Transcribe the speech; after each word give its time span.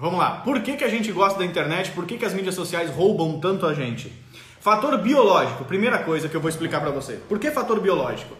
vamos 0.00 0.18
lá. 0.18 0.42
Por 0.42 0.60
que, 0.60 0.76
que 0.76 0.84
a 0.84 0.88
gente 0.88 1.10
gosta 1.12 1.38
da 1.38 1.44
internet? 1.44 1.90
Por 1.92 2.06
que, 2.06 2.16
que 2.16 2.24
as 2.24 2.34
mídias 2.34 2.54
sociais 2.54 2.90
roubam 2.90 3.38
tanto 3.40 3.66
a 3.66 3.74
gente? 3.74 4.12
Fator 4.60 4.98
biológico, 4.98 5.64
primeira 5.64 5.98
coisa 5.98 6.28
que 6.28 6.36
eu 6.36 6.40
vou 6.40 6.48
explicar 6.48 6.80
para 6.80 6.90
você. 6.90 7.14
Por 7.28 7.38
que 7.38 7.50
fator 7.50 7.80
biológico? 7.80 8.36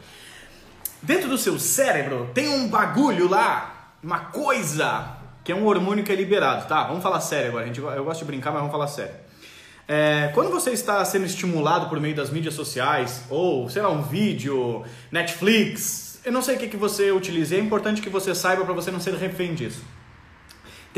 Dentro 1.02 1.28
do 1.28 1.38
seu 1.38 1.58
cérebro 1.58 2.30
tem 2.34 2.48
um 2.48 2.68
bagulho 2.68 3.28
lá, 3.28 3.94
uma 4.02 4.18
coisa, 4.18 5.16
que 5.44 5.52
é 5.52 5.54
um 5.54 5.66
hormônio 5.66 6.04
que 6.04 6.10
é 6.10 6.14
liberado, 6.14 6.66
tá? 6.66 6.84
Vamos 6.84 7.02
falar 7.02 7.20
sério 7.20 7.50
agora, 7.50 7.66
gente. 7.66 7.78
Eu 7.78 8.04
gosto 8.04 8.20
de 8.20 8.26
brincar, 8.26 8.50
mas 8.50 8.60
vamos 8.60 8.72
falar 8.72 8.88
sério. 8.88 9.14
É, 9.86 10.30
quando 10.34 10.50
você 10.50 10.72
está 10.72 11.02
sendo 11.04 11.24
estimulado 11.24 11.88
por 11.88 11.98
meio 11.98 12.14
das 12.14 12.30
mídias 12.30 12.52
sociais, 12.54 13.24
ou 13.30 13.70
sei 13.70 13.80
lá, 13.80 13.88
um 13.88 14.02
vídeo, 14.02 14.84
Netflix, 15.10 16.20
eu 16.24 16.32
não 16.32 16.42
sei 16.42 16.56
o 16.56 16.58
que, 16.58 16.68
que 16.68 16.76
você 16.76 17.10
utiliza, 17.10 17.54
é 17.54 17.58
importante 17.58 18.02
que 18.02 18.10
você 18.10 18.34
saiba 18.34 18.64
para 18.64 18.74
você 18.74 18.90
não 18.90 19.00
ser 19.00 19.14
refém 19.14 19.54
disso. 19.54 19.82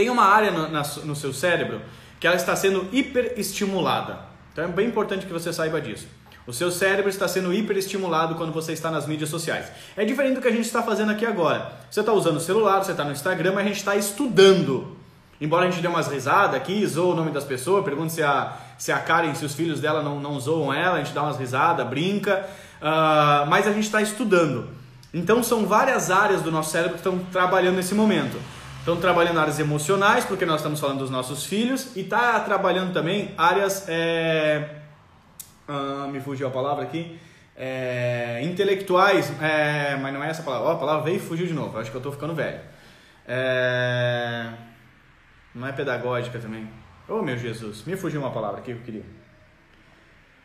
Tem 0.01 0.09
uma 0.09 0.25
área 0.25 0.51
no, 0.51 0.67
na, 0.67 0.81
no 1.05 1.15
seu 1.15 1.31
cérebro 1.31 1.83
que 2.19 2.27
ela 2.27 2.35
está 2.35 2.57
sendo 2.57 2.89
hiperestimulada. 2.91 4.21
Então 4.51 4.65
é 4.65 4.69
bem 4.69 4.89
importante 4.89 5.27
que 5.27 5.33
você 5.33 5.53
saiba 5.53 5.79
disso. 5.79 6.09
O 6.47 6.55
seu 6.55 6.71
cérebro 6.71 7.11
está 7.11 7.29
sendo 7.29 7.53
hiperestimulado 7.53 8.35
quando 8.37 8.51
você 8.51 8.73
está 8.73 8.91
nas 8.91 9.07
mídias 9.07 9.29
sociais. 9.29 9.67
É 9.95 10.03
diferente 10.03 10.37
do 10.37 10.41
que 10.41 10.49
a 10.49 10.51
gente 10.51 10.65
está 10.65 10.83
fazendo 10.83 11.13
aqui 11.13 11.27
agora. 11.27 11.71
Você 11.91 12.01
está 12.01 12.15
usando 12.15 12.39
o 12.39 12.41
celular, 12.41 12.83
você 12.83 12.93
está 12.93 13.05
no 13.05 13.13
Instagram, 13.13 13.53
mas 13.53 13.67
a 13.67 13.69
gente 13.69 13.77
está 13.77 13.95
estudando. 13.95 14.97
Embora 15.39 15.69
a 15.69 15.71
gente 15.71 15.83
dê 15.83 15.89
umas 15.89 16.09
risadas 16.09 16.55
aqui, 16.55 16.87
zoa 16.87 17.13
o 17.13 17.15
nome 17.15 17.31
das 17.31 17.45
pessoas, 17.45 17.85
pergunta 17.85 18.09
se 18.09 18.23
a, 18.23 18.57
se 18.79 18.91
a 18.91 18.99
Karen, 19.01 19.35
se 19.35 19.45
os 19.45 19.53
filhos 19.53 19.81
dela 19.81 20.03
não, 20.03 20.19
não 20.19 20.41
zoam 20.41 20.73
ela, 20.73 20.95
a 20.97 21.05
gente 21.05 21.13
dá 21.13 21.25
umas 21.25 21.37
risadas, 21.37 21.87
brinca, 21.87 22.49
uh, 22.81 23.47
mas 23.51 23.67
a 23.67 23.73
gente 23.75 23.85
está 23.85 24.01
estudando. 24.01 24.67
Então 25.13 25.43
são 25.43 25.67
várias 25.67 26.11
áreas 26.11 26.41
do 26.41 26.51
nosso 26.51 26.71
cérebro 26.71 26.95
que 26.95 27.01
estão 27.01 27.19
trabalhando 27.31 27.77
nesse 27.77 27.95
momento. 27.95 28.39
Estão 28.81 28.97
trabalhando 28.97 29.39
áreas 29.39 29.61
emocionais, 29.61 30.25
porque 30.25 30.47
nós 30.47 30.57
estamos 30.57 30.81
falando 30.81 31.01
dos 31.01 31.11
nossos 31.11 31.45
filhos, 31.45 31.95
e 31.95 32.01
está 32.01 32.41
trabalhando 32.41 32.95
também 32.95 33.35
áreas. 33.37 33.85
É... 33.89 34.77
Ah, 35.69 36.09
me 36.11 36.19
fugiu 36.19 36.49
a 36.49 36.51
palavra 36.51 36.85
aqui. 36.85 37.19
É... 37.55 38.41
intelectuais, 38.43 39.31
é... 39.41 39.97
mas 39.97 40.15
não 40.15 40.25
é 40.25 40.31
essa 40.31 40.43
palavra. 40.43 40.69
Ó, 40.69 40.73
a 40.73 40.79
palavra 40.79 41.05
veio 41.05 41.19
e 41.19 41.21
fugiu 41.21 41.47
de 41.47 41.53
novo. 41.53 41.79
Acho 41.79 41.91
que 41.91 41.97
eu 41.97 42.01
estou 42.01 42.11
ficando 42.11 42.35
velho. 42.35 42.59
É... 43.29 44.51
Não 45.55 45.69
é 45.69 45.73
pedagógica 45.73 46.39
também. 46.39 46.67
Oh, 47.07 47.21
meu 47.21 47.37
Jesus, 47.37 47.85
me 47.85 47.97
fugiu 47.97 48.21
uma 48.21 48.31
palavra 48.31 48.61
aqui 48.61 48.73
que 48.73 48.79
eu 48.79 48.85
queria. 48.85 49.05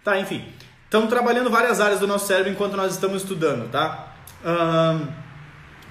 Tá, 0.04 0.20
enfim. 0.20 0.46
Estão 0.84 1.08
trabalhando 1.08 1.50
várias 1.50 1.80
áreas 1.80 2.02
do 2.02 2.08
nosso 2.08 2.28
cérebro 2.28 2.52
enquanto 2.52 2.76
nós 2.76 2.94
estamos 2.94 3.22
estudando, 3.22 3.72
tá? 3.72 4.14
Um, 4.44 5.25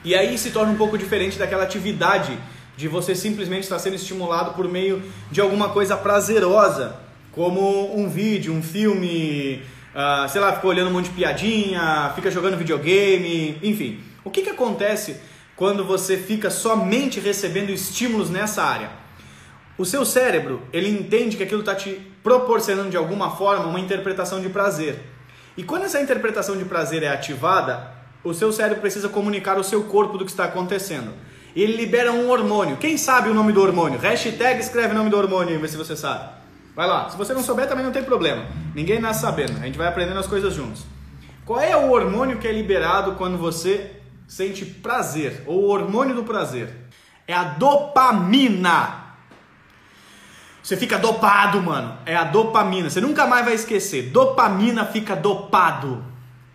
e 0.04 0.14
aí 0.14 0.36
se 0.36 0.50
torna 0.50 0.72
um 0.72 0.76
pouco 0.76 0.98
diferente 0.98 1.38
daquela 1.38 1.64
atividade 1.64 2.38
de 2.76 2.88
você 2.88 3.14
simplesmente 3.14 3.62
estar 3.62 3.78
sendo 3.78 3.96
estimulado 3.96 4.52
por 4.54 4.68
meio 4.68 5.02
de 5.30 5.40
alguma 5.40 5.70
coisa 5.70 5.96
prazerosa, 5.96 6.96
como 7.32 7.98
um 7.98 8.08
vídeo, 8.08 8.52
um 8.52 8.62
filme, 8.62 9.62
uh, 9.94 10.28
sei 10.28 10.40
lá, 10.40 10.52
fica 10.52 10.66
olhando 10.66 10.90
um 10.90 10.92
monte 10.92 11.06
de 11.06 11.14
piadinha, 11.14 12.12
fica 12.14 12.30
jogando 12.30 12.56
videogame, 12.56 13.58
enfim. 13.62 14.00
O 14.22 14.30
que, 14.30 14.42
que 14.42 14.50
acontece 14.50 15.16
quando 15.56 15.84
você 15.84 16.16
fica 16.16 16.50
somente 16.50 17.18
recebendo 17.18 17.70
estímulos 17.70 18.28
nessa 18.28 18.62
área? 18.62 18.90
O 19.78 19.84
seu 19.84 20.04
cérebro, 20.04 20.62
ele 20.72 20.88
entende 20.88 21.36
que 21.36 21.42
aquilo 21.42 21.60
está 21.60 21.74
te 21.74 22.00
proporcionando 22.22 22.90
de 22.90 22.96
alguma 22.96 23.36
forma 23.36 23.66
uma 23.66 23.80
interpretação 23.80 24.40
de 24.40 24.48
prazer. 24.48 24.98
E 25.56 25.62
quando 25.62 25.84
essa 25.84 26.00
interpretação 26.00 26.56
de 26.56 26.64
prazer 26.64 27.02
é 27.02 27.08
ativada, 27.08 27.93
o 28.24 28.32
seu 28.32 28.50
cérebro 28.50 28.80
precisa 28.80 29.08
comunicar 29.08 29.56
ao 29.56 29.62
seu 29.62 29.84
corpo 29.84 30.16
do 30.16 30.24
que 30.24 30.30
está 30.30 30.46
acontecendo. 30.46 31.12
Ele 31.54 31.76
libera 31.76 32.10
um 32.10 32.28
hormônio. 32.30 32.78
Quem 32.78 32.96
sabe 32.96 33.28
o 33.28 33.34
nome 33.34 33.52
do 33.52 33.60
hormônio? 33.60 34.00
Hashtag 34.00 34.58
escreve 34.58 34.94
o 34.94 34.96
nome 34.96 35.10
do 35.10 35.16
hormônio 35.16 35.54
e 35.54 35.58
vê 35.58 35.68
se 35.68 35.76
você 35.76 35.94
sabe. 35.94 36.30
Vai 36.74 36.88
lá. 36.88 37.08
Se 37.10 37.16
você 37.16 37.32
não 37.32 37.42
souber, 37.42 37.68
também 37.68 37.84
não 37.84 37.92
tem 37.92 38.02
problema. 38.02 38.44
Ninguém 38.74 38.98
nasce 38.98 39.20
sabendo. 39.20 39.58
A 39.60 39.66
gente 39.66 39.78
vai 39.78 39.86
aprendendo 39.86 40.18
as 40.18 40.26
coisas 40.26 40.52
juntos. 40.52 40.84
Qual 41.44 41.60
é 41.60 41.76
o 41.76 41.92
hormônio 41.92 42.38
que 42.38 42.48
é 42.48 42.52
liberado 42.52 43.12
quando 43.12 43.36
você 43.36 43.92
sente 44.26 44.64
prazer? 44.64 45.44
Ou 45.46 45.64
o 45.64 45.68
hormônio 45.68 46.16
do 46.16 46.24
prazer? 46.24 46.74
É 47.28 47.34
a 47.34 47.44
dopamina. 47.44 49.04
Você 50.62 50.76
fica 50.76 50.98
dopado, 50.98 51.62
mano. 51.62 51.98
É 52.06 52.16
a 52.16 52.24
dopamina. 52.24 52.88
Você 52.90 53.00
nunca 53.00 53.26
mais 53.26 53.44
vai 53.44 53.54
esquecer. 53.54 54.10
Dopamina 54.10 54.86
fica 54.86 55.14
dopado. 55.14 56.13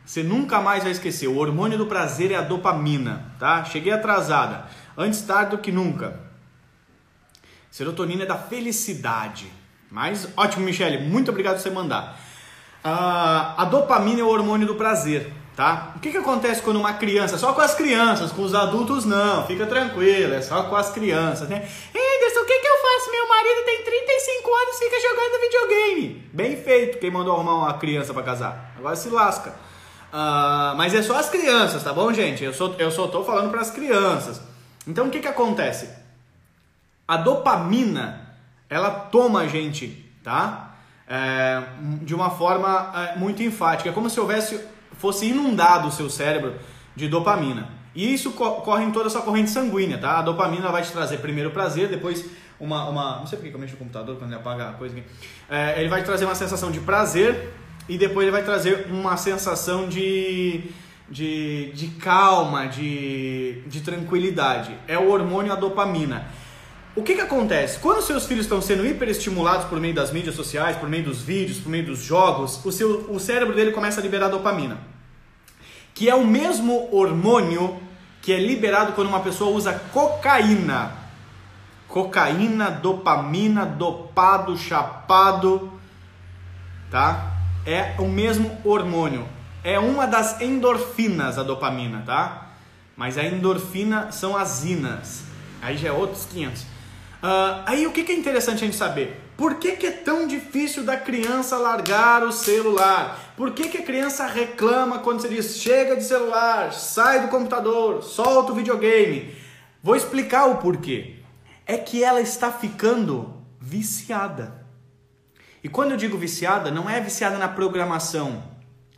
Você 0.09 0.23
nunca 0.23 0.59
mais 0.59 0.81
vai 0.81 0.91
esquecer. 0.91 1.27
O 1.27 1.37
hormônio 1.37 1.77
do 1.77 1.85
prazer 1.85 2.31
é 2.31 2.35
a 2.35 2.41
dopamina, 2.41 3.31
tá? 3.37 3.63
Cheguei 3.63 3.93
atrasada. 3.93 4.65
Antes 4.97 5.21
tarde 5.21 5.51
do 5.51 5.59
que 5.59 5.71
nunca. 5.71 6.19
Serotonina 7.69 8.23
é 8.23 8.25
da 8.25 8.35
felicidade. 8.35 9.53
Mas 9.91 10.27
ótimo, 10.35 10.65
Michele. 10.65 10.97
Muito 10.97 11.29
obrigado 11.29 11.57
por 11.57 11.61
você 11.61 11.69
mandar. 11.69 12.19
Uh, 12.83 13.53
a 13.55 13.67
dopamina 13.69 14.21
é 14.21 14.23
o 14.23 14.29
hormônio 14.29 14.65
do 14.65 14.73
prazer 14.73 15.31
tá? 15.55 15.91
O 15.95 15.99
que, 15.99 16.09
que 16.09 16.17
acontece 16.17 16.61
quando 16.61 16.77
uma 16.77 16.93
criança, 16.93 17.37
só 17.37 17.51
com 17.51 17.59
as 17.59 17.75
crianças, 17.75 18.31
com 18.31 18.43
os 18.43 18.55
adultos 18.55 19.03
não, 19.03 19.45
fica 19.45 19.65
tranquilo, 19.65 20.33
é 20.33 20.41
só 20.41 20.63
com 20.63 20.75
as 20.77 20.89
crianças, 20.89 21.49
né? 21.49 21.57
Anderson, 21.57 22.39
o 22.39 22.45
que, 22.45 22.59
que 22.59 22.67
eu 22.67 22.77
faço? 22.77 23.11
Meu 23.11 23.27
marido 23.27 23.65
tem 23.65 23.83
35 23.83 24.55
anos 24.55 24.75
e 24.75 24.79
fica 24.85 25.01
jogando 25.01 25.41
videogame. 25.41 26.29
Bem 26.31 26.55
feito, 26.55 26.97
quem 26.97 27.11
mandou 27.11 27.33
arrumar 27.35 27.55
uma 27.55 27.73
criança 27.73 28.13
para 28.13 28.23
casar. 28.23 28.73
Agora 28.77 28.95
se 28.95 29.09
lasca. 29.09 29.69
Uh, 30.11 30.75
mas 30.75 30.93
é 30.93 31.01
só 31.03 31.17
as 31.17 31.29
crianças, 31.29 31.83
tá 31.83 31.93
bom, 31.93 32.11
gente? 32.11 32.43
Eu 32.43 32.53
só, 32.53 32.73
eu 32.79 32.89
só 32.89 33.07
tô 33.07 33.23
falando 33.23 33.51
para 33.51 33.61
as 33.61 33.69
crianças. 33.69 34.41
Então 34.87 35.07
o 35.07 35.09
que, 35.09 35.19
que 35.19 35.27
acontece? 35.27 35.89
A 37.07 37.17
dopamina, 37.17 38.35
ela 38.69 38.89
toma 38.89 39.41
a 39.41 39.47
gente, 39.47 40.05
tá? 40.23 40.75
É, 41.07 41.63
de 42.01 42.13
uma 42.13 42.29
forma 42.31 42.91
é, 42.95 43.17
muito 43.17 43.41
enfática. 43.43 43.89
É 43.89 43.91
como 43.91 44.09
se 44.09 44.19
houvesse 44.19 44.59
fosse 44.97 45.27
inundado 45.27 45.87
o 45.87 45.91
seu 45.91 46.09
cérebro 46.09 46.55
de 46.95 47.07
dopamina. 47.07 47.69
E 47.95 48.13
isso 48.13 48.31
corre 48.31 48.83
em 48.83 48.91
toda 48.91 49.07
a 49.07 49.09
sua 49.09 49.21
corrente 49.21 49.49
sanguínea, 49.49 49.97
tá? 49.97 50.19
A 50.19 50.21
dopamina 50.21 50.69
vai 50.69 50.83
te 50.83 50.91
trazer 50.91 51.17
primeiro 51.17 51.51
prazer, 51.51 51.87
depois 51.87 52.25
uma. 52.59 52.87
uma 52.89 53.17
não 53.17 53.27
sei 53.27 53.37
porque 53.39 53.55
eu 53.55 53.59
mexo 53.59 53.73
no 53.73 53.79
computador 53.79 54.17
quando 54.17 54.31
ele 54.31 54.39
apaga 54.39 54.69
a 54.69 54.73
coisa 54.73 54.97
aqui. 54.97 55.07
É, 55.49 55.79
ele 55.79 55.89
vai 55.89 56.01
te 56.01 56.05
trazer 56.05 56.25
uma 56.25 56.35
sensação 56.35 56.71
de 56.71 56.79
prazer 56.79 57.51
e 57.89 57.97
depois 57.97 58.23
ele 58.23 58.31
vai 58.31 58.44
trazer 58.44 58.88
uma 58.89 59.17
sensação 59.17 59.89
de. 59.89 60.63
De, 61.11 61.72
de 61.73 61.88
calma, 61.88 62.67
de, 62.67 63.63
de 63.66 63.81
tranquilidade. 63.81 64.77
É 64.88 64.95
o 64.95 65.09
hormônio 65.09 65.51
a 65.51 65.55
dopamina. 65.55 66.27
O 66.95 67.01
que, 67.01 67.16
que 67.16 67.22
acontece? 67.22 67.79
Quando 67.79 68.03
seus 68.03 68.27
filhos 68.27 68.45
estão 68.45 68.61
sendo 68.61 68.85
hiperestimulados 68.85 69.66
por 69.66 69.79
meio 69.79 69.95
das 69.95 70.11
mídias 70.11 70.35
sociais, 70.35 70.75
por 70.75 70.88
meio 70.88 71.03
dos 71.03 71.22
vídeos, 71.23 71.57
por 71.57 71.69
meio 71.69 71.85
dos 71.85 72.03
jogos, 72.03 72.63
o, 72.63 72.72
seu, 72.72 73.09
o 73.09 73.19
cérebro 73.19 73.55
dele 73.55 73.72
começa 73.72 74.00
a 74.00 74.03
liberar 74.03 74.27
dopamina, 74.27 74.77
que 75.95 76.07
é 76.07 76.13
o 76.13 76.27
mesmo 76.27 76.89
hormônio 76.91 77.79
que 78.21 78.33
é 78.33 78.38
liberado 78.38 78.94
quando 78.94 79.07
uma 79.07 79.21
pessoa 79.21 79.50
usa 79.50 79.73
cocaína. 79.91 80.91
Cocaína, 81.88 82.69
dopamina, 82.69 83.66
dopado, 83.66 84.56
chapado, 84.57 85.71
tá? 86.91 87.28
É 87.65 87.95
o 87.99 88.07
mesmo 88.07 88.57
hormônio. 88.63 89.27
É 89.63 89.77
uma 89.79 90.05
das 90.05 90.41
endorfinas 90.41 91.37
a 91.37 91.43
dopamina, 91.43 92.03
tá? 92.05 92.49
Mas 92.95 93.17
a 93.17 93.23
endorfina 93.23 94.11
são 94.11 94.35
as 94.35 94.63
inas. 94.63 95.23
Aí 95.61 95.77
já 95.77 95.89
é 95.89 95.91
outros 95.91 96.25
500. 96.25 96.61
Uh, 96.61 96.67
aí 97.65 97.85
o 97.85 97.91
que, 97.91 98.03
que 98.03 98.11
é 98.11 98.15
interessante 98.15 98.63
a 98.63 98.65
gente 98.65 98.77
saber? 98.77 99.21
Por 99.35 99.55
que, 99.55 99.73
que 99.73 99.87
é 99.87 99.91
tão 99.91 100.27
difícil 100.27 100.83
da 100.83 100.97
criança 100.97 101.57
largar 101.57 102.23
o 102.23 102.31
celular? 102.31 103.33
Por 103.37 103.51
que, 103.51 103.69
que 103.69 103.77
a 103.77 103.85
criança 103.85 104.25
reclama 104.25 104.99
quando 104.99 105.21
você 105.21 105.29
diz 105.29 105.57
chega 105.57 105.95
de 105.95 106.03
celular, 106.03 106.73
sai 106.73 107.21
do 107.21 107.29
computador, 107.29 108.03
solta 108.03 108.51
o 108.51 108.55
videogame? 108.55 109.33
Vou 109.81 109.95
explicar 109.95 110.45
o 110.47 110.57
porquê. 110.57 111.15
É 111.65 111.77
que 111.77 112.03
ela 112.03 112.19
está 112.19 112.51
ficando 112.51 113.33
viciada. 113.59 114.65
E 115.63 115.69
quando 115.69 115.91
eu 115.91 115.97
digo 115.97 116.17
viciada, 116.17 116.71
não 116.71 116.89
é 116.89 117.00
viciada 117.01 117.38
na 117.38 117.47
programação, 117.47 118.44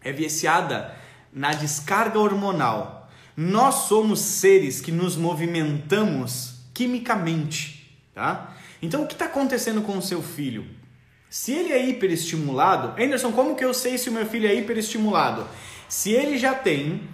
é 0.04 0.12
viciada 0.12 0.96
na 1.34 1.54
descarga 1.54 2.20
hormonal. 2.20 3.10
Nós 3.36 3.88
somos 3.88 4.20
seres 4.20 4.82
que 4.82 4.92
nos 4.92 5.16
movimentamos 5.16 6.56
quimicamente. 6.74 8.00
Tá? 8.14 8.56
Então 8.82 9.04
o 9.04 9.08
que 9.08 9.14
está 9.14 9.26
acontecendo 9.26 9.82
com 9.82 9.98
o 9.98 10.02
seu 10.02 10.22
filho? 10.22 10.66
Se 11.30 11.54
ele 11.54 11.72
é 11.72 11.88
hiperestimulado, 11.88 13.02
Anderson, 13.02 13.32
como 13.32 13.56
que 13.56 13.64
eu 13.64 13.74
sei 13.74 13.98
se 13.98 14.10
o 14.10 14.12
meu 14.12 14.26
filho 14.26 14.48
é 14.48 14.54
hiperestimulado? 14.54 15.48
Se 15.88 16.12
ele 16.12 16.38
já 16.38 16.54
tem, 16.54 17.08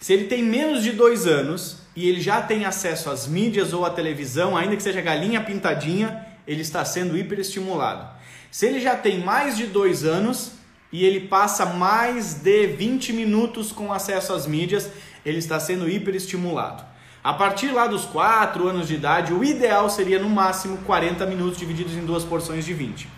se 0.00 0.12
ele 0.12 0.24
tem 0.24 0.42
menos 0.42 0.82
de 0.82 0.90
dois 0.90 1.26
anos 1.26 1.78
e 1.94 2.08
ele 2.08 2.20
já 2.20 2.42
tem 2.42 2.64
acesso 2.64 3.10
às 3.10 3.26
mídias 3.26 3.72
ou 3.72 3.86
à 3.86 3.90
televisão, 3.90 4.56
ainda 4.56 4.76
que 4.76 4.82
seja 4.82 5.00
galinha 5.00 5.40
pintadinha, 5.40 6.26
ele 6.46 6.62
está 6.62 6.84
sendo 6.84 7.16
hiperestimulado. 7.16 8.13
Se 8.54 8.66
ele 8.66 8.78
já 8.78 8.94
tem 8.94 9.18
mais 9.18 9.56
de 9.56 9.66
dois 9.66 10.04
anos 10.04 10.52
e 10.92 11.04
ele 11.04 11.26
passa 11.26 11.66
mais 11.66 12.34
de 12.34 12.68
20 12.68 13.12
minutos 13.12 13.72
com 13.72 13.92
acesso 13.92 14.32
às 14.32 14.46
mídias, 14.46 14.92
ele 15.26 15.38
está 15.38 15.58
sendo 15.58 15.90
hiperestimulado. 15.90 16.84
A 17.24 17.32
partir 17.32 17.72
lá 17.72 17.88
dos 17.88 18.04
4 18.04 18.68
anos 18.68 18.86
de 18.86 18.94
idade, 18.94 19.34
o 19.34 19.42
ideal 19.42 19.90
seria 19.90 20.20
no 20.20 20.30
máximo 20.30 20.76
40 20.86 21.26
minutos 21.26 21.58
divididos 21.58 21.94
em 21.94 22.06
duas 22.06 22.22
porções 22.22 22.64
de 22.64 22.72
20. 22.72 23.08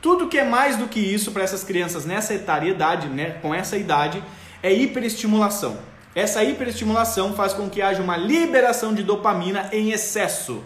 Tudo 0.00 0.28
que 0.28 0.38
é 0.38 0.44
mais 0.44 0.76
do 0.76 0.86
que 0.86 1.00
isso 1.00 1.32
para 1.32 1.42
essas 1.42 1.64
crianças 1.64 2.04
nessa 2.06 2.32
etariedade, 2.32 3.08
né, 3.08 3.30
com 3.42 3.52
essa 3.52 3.76
idade, 3.76 4.22
é 4.62 4.72
hiperestimulação. 4.72 5.76
Essa 6.14 6.44
hiperestimulação 6.44 7.34
faz 7.34 7.52
com 7.52 7.68
que 7.68 7.82
haja 7.82 8.00
uma 8.00 8.16
liberação 8.16 8.94
de 8.94 9.02
dopamina 9.02 9.68
em 9.72 9.90
excesso. 9.90 10.62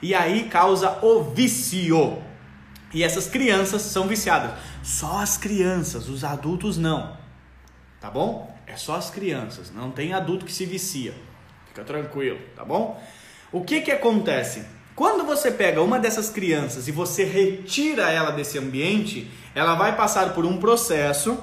E 0.00 0.14
aí 0.14 0.44
causa 0.44 0.98
o 1.02 1.24
vício. 1.24 2.30
E 2.92 3.02
essas 3.02 3.26
crianças 3.26 3.82
são 3.82 4.06
viciadas. 4.06 4.52
Só 4.82 5.18
as 5.18 5.36
crianças, 5.36 6.08
os 6.08 6.24
adultos 6.24 6.76
não. 6.76 7.16
Tá 8.00 8.10
bom? 8.10 8.54
É 8.66 8.76
só 8.76 8.96
as 8.96 9.10
crianças, 9.10 9.70
não 9.70 9.90
tem 9.90 10.12
adulto 10.12 10.44
que 10.44 10.52
se 10.52 10.66
vicia. 10.66 11.14
Fica 11.68 11.84
tranquilo, 11.84 12.38
tá 12.54 12.64
bom? 12.64 13.02
O 13.50 13.62
que 13.62 13.80
que 13.80 13.90
acontece? 13.90 14.64
Quando 14.94 15.24
você 15.24 15.50
pega 15.50 15.80
uma 15.80 15.98
dessas 15.98 16.28
crianças 16.28 16.86
e 16.86 16.92
você 16.92 17.24
retira 17.24 18.10
ela 18.10 18.30
desse 18.30 18.58
ambiente, 18.58 19.30
ela 19.54 19.74
vai 19.74 19.96
passar 19.96 20.34
por 20.34 20.44
um 20.44 20.58
processo 20.58 21.38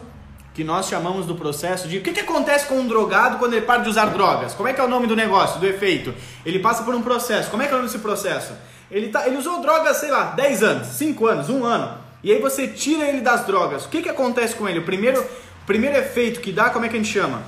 que 0.53 0.63
nós 0.63 0.87
chamamos 0.87 1.25
do 1.25 1.35
processo 1.35 1.87
de 1.87 1.97
o 1.97 2.01
que, 2.01 2.11
que 2.11 2.19
acontece 2.19 2.67
com 2.67 2.75
um 2.75 2.87
drogado 2.87 3.37
quando 3.37 3.53
ele 3.53 3.65
para 3.65 3.81
de 3.81 3.89
usar 3.89 4.07
drogas? 4.07 4.53
Como 4.53 4.67
é 4.67 4.73
que 4.73 4.81
é 4.81 4.83
o 4.83 4.87
nome 4.87 5.07
do 5.07 5.15
negócio, 5.15 5.59
do 5.59 5.65
efeito? 5.65 6.13
Ele 6.45 6.59
passa 6.59 6.83
por 6.83 6.93
um 6.93 7.01
processo. 7.01 7.49
Como 7.49 7.63
é 7.63 7.65
que 7.65 7.71
é 7.71 7.75
o 7.75 7.77
nome 7.79 7.89
desse 7.89 8.01
processo? 8.01 8.53
Ele, 8.91 9.09
tá, 9.09 9.27
ele 9.27 9.37
usou 9.37 9.61
drogas, 9.61 9.97
sei 9.97 10.09
lá, 10.09 10.31
10 10.31 10.63
anos, 10.63 10.87
5 10.87 11.27
anos, 11.27 11.49
1 11.49 11.63
ano. 11.63 11.97
E 12.23 12.31
aí 12.31 12.41
você 12.41 12.67
tira 12.67 13.07
ele 13.07 13.21
das 13.21 13.45
drogas. 13.45 13.85
O 13.85 13.89
que, 13.89 14.01
que 14.01 14.09
acontece 14.09 14.55
com 14.55 14.67
ele? 14.67 14.79
O 14.79 14.85
primeiro, 14.85 15.25
primeiro 15.65 15.97
efeito 15.97 16.41
que 16.41 16.51
dá, 16.51 16.69
como 16.69 16.85
é 16.85 16.89
que 16.89 16.95
a 16.95 16.99
gente 16.99 17.11
chama? 17.11 17.43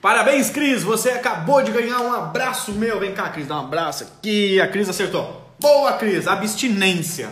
Parabéns, 0.00 0.50
Cris! 0.50 0.82
Você 0.82 1.10
acabou 1.10 1.62
de 1.62 1.72
ganhar 1.72 2.00
um 2.00 2.12
abraço 2.12 2.72
meu. 2.72 3.00
Vem 3.00 3.14
cá, 3.14 3.28
Cris, 3.30 3.46
dá 3.46 3.56
um 3.56 3.64
abraço 3.64 4.04
aqui. 4.04 4.60
A 4.60 4.68
Cris 4.68 4.88
acertou. 4.88 5.50
Boa, 5.60 5.94
Cris! 5.94 6.28
Abstinência. 6.28 7.30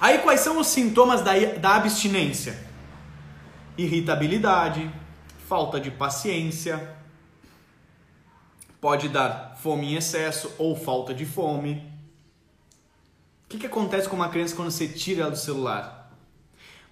Aí, 0.00 0.18
quais 0.18 0.40
são 0.40 0.58
os 0.58 0.66
sintomas 0.68 1.22
da, 1.22 1.32
da 1.58 1.76
abstinência? 1.76 2.56
Irritabilidade, 3.76 4.90
falta 5.48 5.78
de 5.78 5.90
paciência, 5.90 6.96
pode 8.80 9.08
dar 9.08 9.56
fome 9.60 9.92
em 9.92 9.96
excesso 9.96 10.52
ou 10.58 10.76
falta 10.76 11.12
de 11.12 11.24
fome. 11.24 11.97
O 13.48 13.50
que, 13.50 13.56
que 13.56 13.66
acontece 13.66 14.06
com 14.06 14.14
uma 14.14 14.28
criança 14.28 14.54
quando 14.54 14.70
você 14.70 14.86
tira 14.86 15.22
ela 15.22 15.30
do 15.30 15.38
celular? 15.38 16.12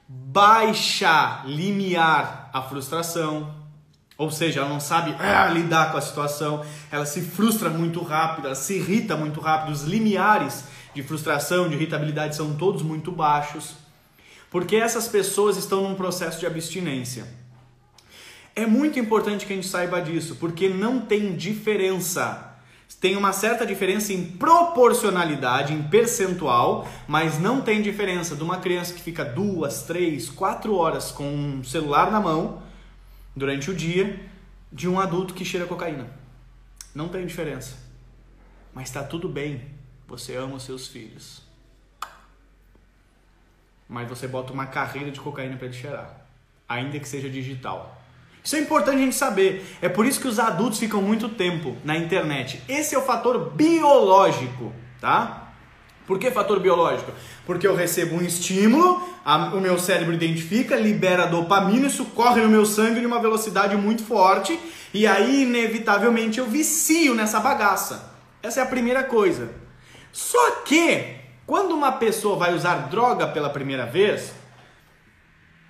Baixa 0.08 1.42
limiar 1.44 2.48
a 2.50 2.62
frustração 2.62 3.66
ou 4.18 4.30
seja, 4.30 4.60
ela 4.60 4.70
não 4.70 4.80
sabe 4.80 5.14
ah, 5.18 5.46
lidar 5.48 5.92
com 5.92 5.98
a 5.98 6.00
situação, 6.00 6.64
ela 6.90 7.04
se 7.04 7.20
frustra 7.20 7.68
muito 7.68 8.00
rápido, 8.02 8.46
ela 8.46 8.54
se 8.54 8.76
irrita 8.76 9.14
muito 9.14 9.40
rápido, 9.40 9.72
os 9.72 9.82
limiares 9.82 10.64
de 10.94 11.02
frustração, 11.02 11.68
de 11.68 11.74
irritabilidade 11.74 12.34
são 12.34 12.56
todos 12.56 12.80
muito 12.80 13.12
baixos, 13.12 13.74
porque 14.50 14.76
essas 14.76 15.06
pessoas 15.06 15.58
estão 15.58 15.86
num 15.86 15.94
processo 15.94 16.40
de 16.40 16.46
abstinência. 16.46 17.26
É 18.54 18.64
muito 18.64 18.98
importante 18.98 19.44
que 19.44 19.52
a 19.52 19.56
gente 19.56 19.68
saiba 19.68 20.00
disso, 20.00 20.36
porque 20.36 20.66
não 20.66 20.98
tem 21.02 21.36
diferença. 21.36 22.45
Tem 23.00 23.16
uma 23.16 23.32
certa 23.32 23.66
diferença 23.66 24.12
em 24.12 24.24
proporcionalidade, 24.24 25.72
em 25.72 25.82
percentual, 25.82 26.88
mas 27.06 27.38
não 27.38 27.60
tem 27.60 27.82
diferença 27.82 28.34
de 28.34 28.42
uma 28.42 28.58
criança 28.58 28.94
que 28.94 29.02
fica 29.02 29.24
duas, 29.24 29.82
três, 29.82 30.30
quatro 30.30 30.74
horas 30.74 31.12
com 31.12 31.24
um 31.24 31.64
celular 31.64 32.10
na 32.10 32.20
mão 32.20 32.62
durante 33.34 33.70
o 33.70 33.74
dia 33.74 34.18
de 34.72 34.88
um 34.88 34.98
adulto 34.98 35.34
que 35.34 35.44
cheira 35.44 35.66
cocaína. 35.66 36.08
Não 36.94 37.08
tem 37.08 37.26
diferença. 37.26 37.76
Mas 38.72 38.88
está 38.88 39.04
tudo 39.04 39.28
bem. 39.28 39.62
Você 40.08 40.34
ama 40.36 40.56
os 40.56 40.64
seus 40.64 40.88
filhos. 40.88 41.42
Mas 43.88 44.08
você 44.08 44.26
bota 44.26 44.52
uma 44.52 44.66
carreira 44.66 45.10
de 45.10 45.20
cocaína 45.20 45.56
para 45.56 45.66
ele 45.66 45.76
cheirar, 45.76 46.26
ainda 46.68 46.98
que 46.98 47.08
seja 47.08 47.30
digital. 47.30 47.95
Isso 48.46 48.54
é 48.54 48.60
importante 48.60 48.98
a 48.98 49.00
gente 49.00 49.16
saber. 49.16 49.66
É 49.82 49.88
por 49.88 50.06
isso 50.06 50.20
que 50.20 50.28
os 50.28 50.38
adultos 50.38 50.78
ficam 50.78 51.02
muito 51.02 51.28
tempo 51.28 51.76
na 51.84 51.96
internet. 51.96 52.62
Esse 52.68 52.94
é 52.94 52.98
o 52.98 53.02
fator 53.02 53.50
biológico, 53.50 54.72
tá? 55.00 55.48
Por 56.06 56.16
que 56.16 56.30
fator 56.30 56.60
biológico? 56.60 57.10
Porque 57.44 57.66
eu 57.66 57.74
recebo 57.74 58.14
um 58.14 58.22
estímulo, 58.22 59.02
a, 59.24 59.46
o 59.46 59.60
meu 59.60 59.76
cérebro 59.80 60.14
identifica, 60.14 60.76
libera 60.76 61.26
dopamina, 61.26 61.88
isso 61.88 62.04
corre 62.04 62.40
no 62.40 62.48
meu 62.48 62.64
sangue 62.64 63.00
de 63.00 63.06
uma 63.06 63.20
velocidade 63.20 63.76
muito 63.76 64.04
forte 64.04 64.56
e 64.94 65.08
aí, 65.08 65.42
inevitavelmente, 65.42 66.38
eu 66.38 66.46
vicio 66.46 67.16
nessa 67.16 67.40
bagaça. 67.40 68.14
Essa 68.40 68.60
é 68.60 68.62
a 68.62 68.66
primeira 68.66 69.02
coisa. 69.02 69.50
Só 70.12 70.52
que, 70.64 71.16
quando 71.44 71.72
uma 71.72 71.90
pessoa 71.90 72.36
vai 72.36 72.54
usar 72.54 72.86
droga 72.90 73.26
pela 73.26 73.50
primeira 73.50 73.86
vez, 73.86 74.32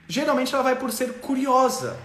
geralmente 0.06 0.52
ela 0.52 0.62
vai 0.62 0.76
por 0.76 0.92
ser 0.92 1.14
curiosa. 1.14 1.96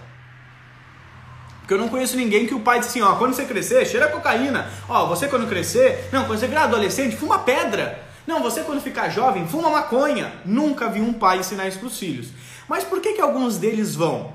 Porque 1.62 1.74
eu 1.74 1.78
não 1.78 1.88
conheço 1.88 2.16
ninguém 2.16 2.46
que 2.46 2.54
o 2.54 2.60
pai 2.60 2.80
disse 2.80 2.90
assim, 2.90 3.02
ó, 3.02 3.14
quando 3.14 3.34
você 3.34 3.44
crescer, 3.44 3.86
cheira 3.86 4.08
cocaína. 4.08 4.68
Ó, 4.88 5.06
você 5.06 5.28
quando 5.28 5.48
crescer, 5.48 6.08
não, 6.12 6.24
quando 6.24 6.38
você 6.40 6.48
virar 6.48 6.64
adolescente, 6.64 7.16
fuma 7.16 7.38
pedra. 7.38 8.02
Não, 8.26 8.42
você 8.42 8.62
quando 8.62 8.80
ficar 8.80 9.08
jovem, 9.08 9.46
fuma 9.46 9.70
maconha. 9.70 10.32
Nunca 10.44 10.88
vi 10.88 11.00
um 11.00 11.12
pai 11.12 11.38
ensinar 11.38 11.68
isso 11.68 11.78
para 11.78 11.86
os 11.86 11.98
filhos. 11.98 12.28
Mas 12.68 12.84
por 12.84 13.00
que, 13.00 13.12
que 13.12 13.20
alguns 13.20 13.58
deles 13.58 13.94
vão? 13.94 14.32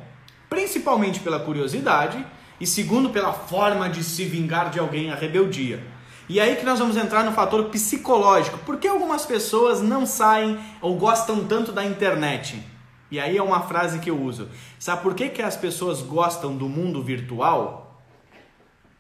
Principalmente 0.49 1.19
pela 1.19 1.39
curiosidade 1.39 2.25
e 2.59 2.65
segundo 2.65 3.09
pela 3.09 3.33
forma 3.33 3.89
de 3.89 4.03
se 4.03 4.23
vingar 4.23 4.69
de 4.69 4.79
alguém, 4.79 5.11
a 5.11 5.15
rebeldia. 5.15 5.83
E 6.29 6.39
aí 6.39 6.55
que 6.55 6.65
nós 6.65 6.79
vamos 6.79 6.97
entrar 6.97 7.23
no 7.23 7.31
fator 7.33 7.65
psicológico. 7.65 8.57
Por 8.59 8.77
que 8.77 8.87
algumas 8.87 9.25
pessoas 9.25 9.81
não 9.81 10.05
saem 10.05 10.59
ou 10.81 10.95
gostam 10.95 11.45
tanto 11.45 11.71
da 11.71 11.85
internet? 11.85 12.61
E 13.09 13.19
aí 13.19 13.37
é 13.37 13.41
uma 13.43 13.61
frase 13.61 13.99
que 13.99 14.09
eu 14.09 14.21
uso. 14.21 14.49
Sabe 14.77 15.01
por 15.01 15.15
que, 15.15 15.29
que 15.29 15.41
as 15.41 15.55
pessoas 15.55 16.01
gostam 16.01 16.55
do 16.55 16.67
mundo 16.67 17.01
virtual? 17.01 18.01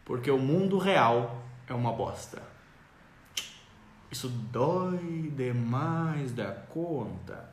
Porque 0.05 0.31
o 0.31 0.37
mundo 0.37 0.77
real 0.77 1.43
é 1.67 1.73
uma 1.73 1.91
bosta. 1.91 2.41
Isso 4.09 4.29
dói 4.29 5.31
demais 5.35 6.31
da 6.31 6.51
conta. 6.51 7.49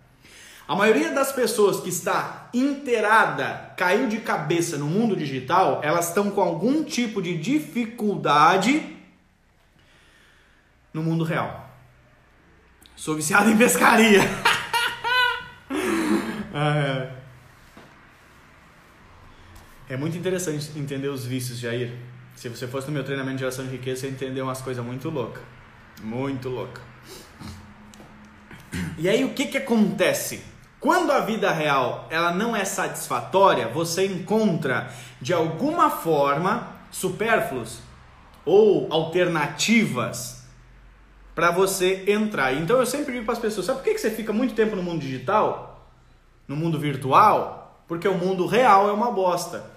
A 0.67 0.75
maioria 0.75 1.11
das 1.11 1.31
pessoas 1.33 1.81
que 1.81 1.91
está 1.91 2.49
inteirada, 2.55 3.75
caiu 3.77 4.09
de 4.09 4.19
cabeça 4.19 4.79
no 4.79 4.87
mundo 4.87 5.15
digital, 5.15 5.81
elas 5.83 6.09
estão 6.09 6.31
com 6.31 6.41
algum 6.41 6.83
tipo 6.85 7.21
de 7.21 7.37
dificuldade 7.37 8.97
no 10.93 11.03
mundo 11.03 11.25
real. 11.25 11.69
Sou 12.97 13.17
viciado 13.17 13.51
em 13.51 13.59
pescaria. 13.59 14.21
é. 16.65 17.13
é 19.91 19.97
muito 19.97 20.17
interessante 20.17 20.71
entender 20.79 21.09
os 21.09 21.25
vícios, 21.25 21.59
Jair. 21.59 21.93
Se 22.37 22.49
você 22.49 22.67
fosse 22.67 22.89
no 22.89 22.93
meu 22.93 23.05
treinamento 23.05 23.37
de 23.37 23.41
geração 23.41 23.65
de 23.65 23.73
riqueza, 23.73 24.03
você 24.03 24.07
ia 24.07 24.13
entender 24.13 24.43
umas 24.43 24.61
coisas 24.61 24.85
muito 24.85 25.09
loucas. 25.11 25.43
Muito 26.03 26.49
louca. 26.49 26.81
E 28.99 29.09
aí 29.09 29.25
o 29.25 29.35
que 29.35 29.47
que 29.47 29.59
acontece? 29.59 30.43
Quando 30.81 31.13
a 31.13 31.21
vida 31.21 31.51
real 31.51 32.07
ela 32.11 32.33
não 32.33 32.55
é 32.55 32.65
satisfatória, 32.65 33.69
você 33.69 34.07
encontra 34.07 34.93
de 35.21 35.33
alguma 35.33 35.89
forma 35.91 36.69
supérfluos 36.91 37.79
ou 38.45 38.93
alternativas 38.93 40.45
para 41.35 41.51
você 41.51 42.05
entrar. 42.07 42.53
Então 42.53 42.79
eu 42.79 42.87
sempre 42.87 43.13
digo 43.13 43.25
para 43.25 43.35
as 43.35 43.41
pessoas: 43.41 43.67
sabe 43.67 43.79
por 43.81 43.85
que 43.85 43.99
você 43.99 44.11
fica 44.11 44.33
muito 44.33 44.55
tempo 44.55 44.77
no 44.77 44.83
mundo 44.83 45.01
digital, 45.01 45.74
no 46.47 46.57
mundo 46.57 46.79
virtual? 46.79 47.85
Porque 47.87 48.09
o 48.09 48.15
mundo 48.15 48.47
real 48.47 48.89
é 48.89 48.93
uma 48.93 49.11
bosta. 49.11 49.75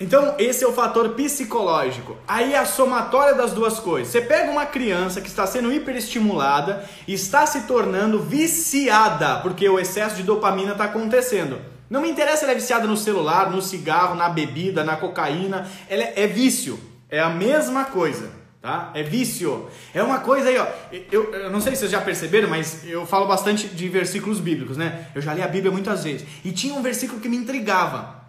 Então, 0.00 0.34
esse 0.38 0.64
é 0.64 0.66
o 0.66 0.72
fator 0.72 1.10
psicológico. 1.10 2.16
Aí 2.26 2.54
a 2.54 2.64
somatória 2.64 3.34
das 3.34 3.52
duas 3.52 3.78
coisas. 3.78 4.10
Você 4.10 4.22
pega 4.22 4.50
uma 4.50 4.64
criança 4.64 5.20
que 5.20 5.28
está 5.28 5.46
sendo 5.46 5.70
hiperestimulada 5.70 6.88
e 7.06 7.12
está 7.12 7.44
se 7.44 7.62
tornando 7.62 8.18
viciada, 8.18 9.40
porque 9.40 9.68
o 9.68 9.78
excesso 9.78 10.16
de 10.16 10.22
dopamina 10.22 10.72
está 10.72 10.84
acontecendo. 10.84 11.60
Não 11.90 12.00
me 12.00 12.08
interessa 12.08 12.38
se 12.38 12.44
ela 12.44 12.52
é 12.52 12.54
viciada 12.54 12.86
no 12.86 12.96
celular, 12.96 13.50
no 13.50 13.60
cigarro, 13.60 14.14
na 14.14 14.30
bebida, 14.30 14.82
na 14.82 14.96
cocaína. 14.96 15.68
Ela 15.86 16.04
é, 16.04 16.22
é 16.22 16.26
vício. 16.26 16.80
É 17.10 17.20
a 17.20 17.28
mesma 17.28 17.84
coisa, 17.84 18.30
tá? 18.60 18.90
É 18.94 19.02
vício. 19.02 19.68
É 19.94 20.02
uma 20.02 20.20
coisa 20.20 20.48
aí, 20.48 20.58
ó. 20.58 20.66
Eu, 21.10 21.32
eu 21.32 21.50
não 21.50 21.60
sei 21.60 21.74
se 21.74 21.80
vocês 21.80 21.90
já 21.90 22.00
perceberam, 22.00 22.48
mas 22.48 22.84
eu 22.86 23.06
falo 23.06 23.26
bastante 23.26 23.68
de 23.68 23.88
versículos 23.88 24.38
bíblicos, 24.40 24.76
né? 24.76 25.08
Eu 25.14 25.22
já 25.22 25.32
li 25.34 25.42
a 25.42 25.48
Bíblia 25.48 25.72
muitas 25.72 26.04
vezes. 26.04 26.26
E 26.44 26.52
tinha 26.52 26.74
um 26.74 26.82
versículo 26.82 27.20
que 27.20 27.28
me 27.28 27.36
intrigava. 27.36 28.20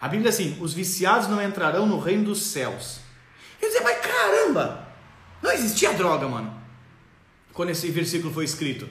A 0.00 0.08
Bíblia 0.08 0.30
diz 0.30 0.40
assim: 0.40 0.56
os 0.60 0.72
viciados 0.72 1.28
não 1.28 1.42
entrarão 1.42 1.86
no 1.86 1.98
reino 1.98 2.24
dos 2.24 2.42
céus. 2.42 3.00
Eu 3.60 3.68
dizia, 3.68 3.82
mas 3.82 3.98
caramba, 3.98 4.86
não 5.42 5.50
existia 5.50 5.92
droga, 5.92 6.28
mano. 6.28 6.52
Quando 7.52 7.70
esse 7.70 7.90
versículo 7.90 8.32
foi 8.32 8.44
escrito. 8.44 8.88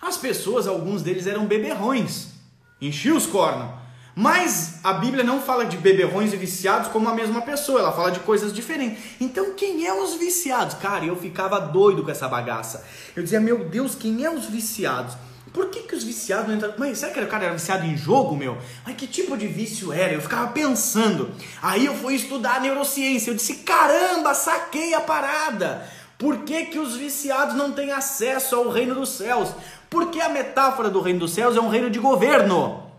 As 0.00 0.16
pessoas, 0.16 0.66
alguns 0.66 1.02
deles 1.02 1.26
eram 1.26 1.46
beberrões, 1.46 2.32
enchiam 2.80 3.16
os 3.16 3.26
cornos. 3.26 3.79
Mas 4.20 4.74
a 4.84 4.92
Bíblia 4.92 5.24
não 5.24 5.40
fala 5.40 5.64
de 5.64 5.78
beberrões 5.78 6.34
e 6.34 6.36
viciados 6.36 6.88
como 6.88 7.08
a 7.08 7.14
mesma 7.14 7.40
pessoa, 7.40 7.80
ela 7.80 7.90
fala 7.90 8.10
de 8.10 8.20
coisas 8.20 8.52
diferentes. 8.52 9.02
Então, 9.18 9.54
quem 9.54 9.86
é 9.86 9.94
os 9.94 10.12
viciados? 10.12 10.74
Cara, 10.74 11.06
eu 11.06 11.16
ficava 11.16 11.58
doido 11.58 12.04
com 12.04 12.10
essa 12.10 12.28
bagaça. 12.28 12.84
Eu 13.16 13.22
dizia, 13.22 13.40
meu 13.40 13.64
Deus, 13.64 13.94
quem 13.94 14.22
é 14.22 14.30
os 14.30 14.44
viciados? 14.44 15.16
Por 15.54 15.70
que, 15.70 15.84
que 15.84 15.94
os 15.94 16.04
viciados 16.04 16.48
não 16.48 16.54
entram? 16.54 16.74
Mas 16.76 16.98
será 16.98 17.14
que 17.14 17.18
o 17.18 17.26
cara 17.28 17.46
era 17.46 17.54
viciado 17.54 17.86
em 17.86 17.96
jogo, 17.96 18.36
meu? 18.36 18.58
Mas 18.84 18.94
que 18.94 19.06
tipo 19.06 19.38
de 19.38 19.46
vício 19.46 19.90
era? 19.90 20.12
Eu 20.12 20.20
ficava 20.20 20.48
pensando. 20.48 21.30
Aí 21.62 21.86
eu 21.86 21.94
fui 21.94 22.14
estudar 22.14 22.60
neurociência. 22.60 23.30
Eu 23.30 23.34
disse, 23.34 23.54
caramba, 23.54 24.34
saquei 24.34 24.92
a 24.92 25.00
parada. 25.00 25.88
Por 26.18 26.40
que, 26.40 26.66
que 26.66 26.78
os 26.78 26.94
viciados 26.94 27.56
não 27.56 27.72
têm 27.72 27.90
acesso 27.90 28.54
ao 28.54 28.68
reino 28.68 28.94
dos 28.94 29.08
céus? 29.08 29.48
Porque 29.88 30.20
a 30.20 30.28
metáfora 30.28 30.90
do 30.90 31.00
reino 31.00 31.20
dos 31.20 31.32
céus 31.32 31.56
é 31.56 31.60
um 31.60 31.70
reino 31.70 31.88
de 31.88 31.98
governo. 31.98 32.89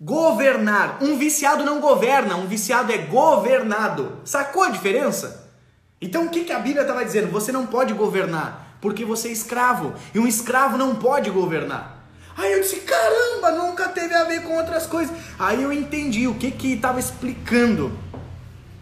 Governar. 0.00 0.98
Um 1.02 1.18
viciado 1.18 1.62
não 1.62 1.80
governa, 1.80 2.36
um 2.36 2.46
viciado 2.46 2.90
é 2.90 2.98
governado. 2.98 4.20
Sacou 4.24 4.62
a 4.62 4.70
diferença? 4.70 5.50
Então 6.00 6.24
o 6.24 6.30
que, 6.30 6.50
a 6.50 6.58
Bíblia 6.58 6.82
estava 6.82 7.04
dizendo? 7.04 7.30
Você 7.30 7.52
não 7.52 7.66
pode 7.66 7.92
governar, 7.92 8.78
porque 8.80 9.04
você 9.04 9.28
é 9.28 9.32
escravo. 9.32 9.92
E 10.14 10.18
um 10.18 10.26
escravo 10.26 10.78
não 10.78 10.94
pode 10.94 11.28
governar. 11.30 12.08
Aí 12.34 12.52
eu 12.52 12.60
disse, 12.60 12.76
caramba, 12.76 13.50
nunca 13.50 13.88
teve 13.88 14.14
a 14.14 14.24
ver 14.24 14.42
com 14.42 14.56
outras 14.56 14.86
coisas. 14.86 15.14
Aí 15.38 15.62
eu 15.62 15.70
entendi 15.70 16.26
o 16.26 16.34
que 16.34 16.50
que 16.50 16.72
estava 16.72 16.98
explicando 16.98 17.92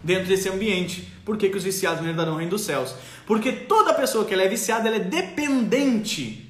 dentro 0.04 0.28
desse 0.28 0.48
ambiente. 0.48 1.12
Por 1.24 1.36
que, 1.36 1.48
que 1.48 1.56
os 1.56 1.64
viciados 1.64 2.00
não 2.00 2.08
herdarão 2.08 2.34
o 2.34 2.36
reino 2.36 2.52
dos 2.52 2.62
céus? 2.62 2.94
Porque 3.26 3.50
toda 3.50 3.92
pessoa 3.92 4.24
que 4.24 4.32
é 4.32 4.48
viciada, 4.48 4.86
ela 4.86 4.96
é 4.96 5.00
dependente 5.00 6.47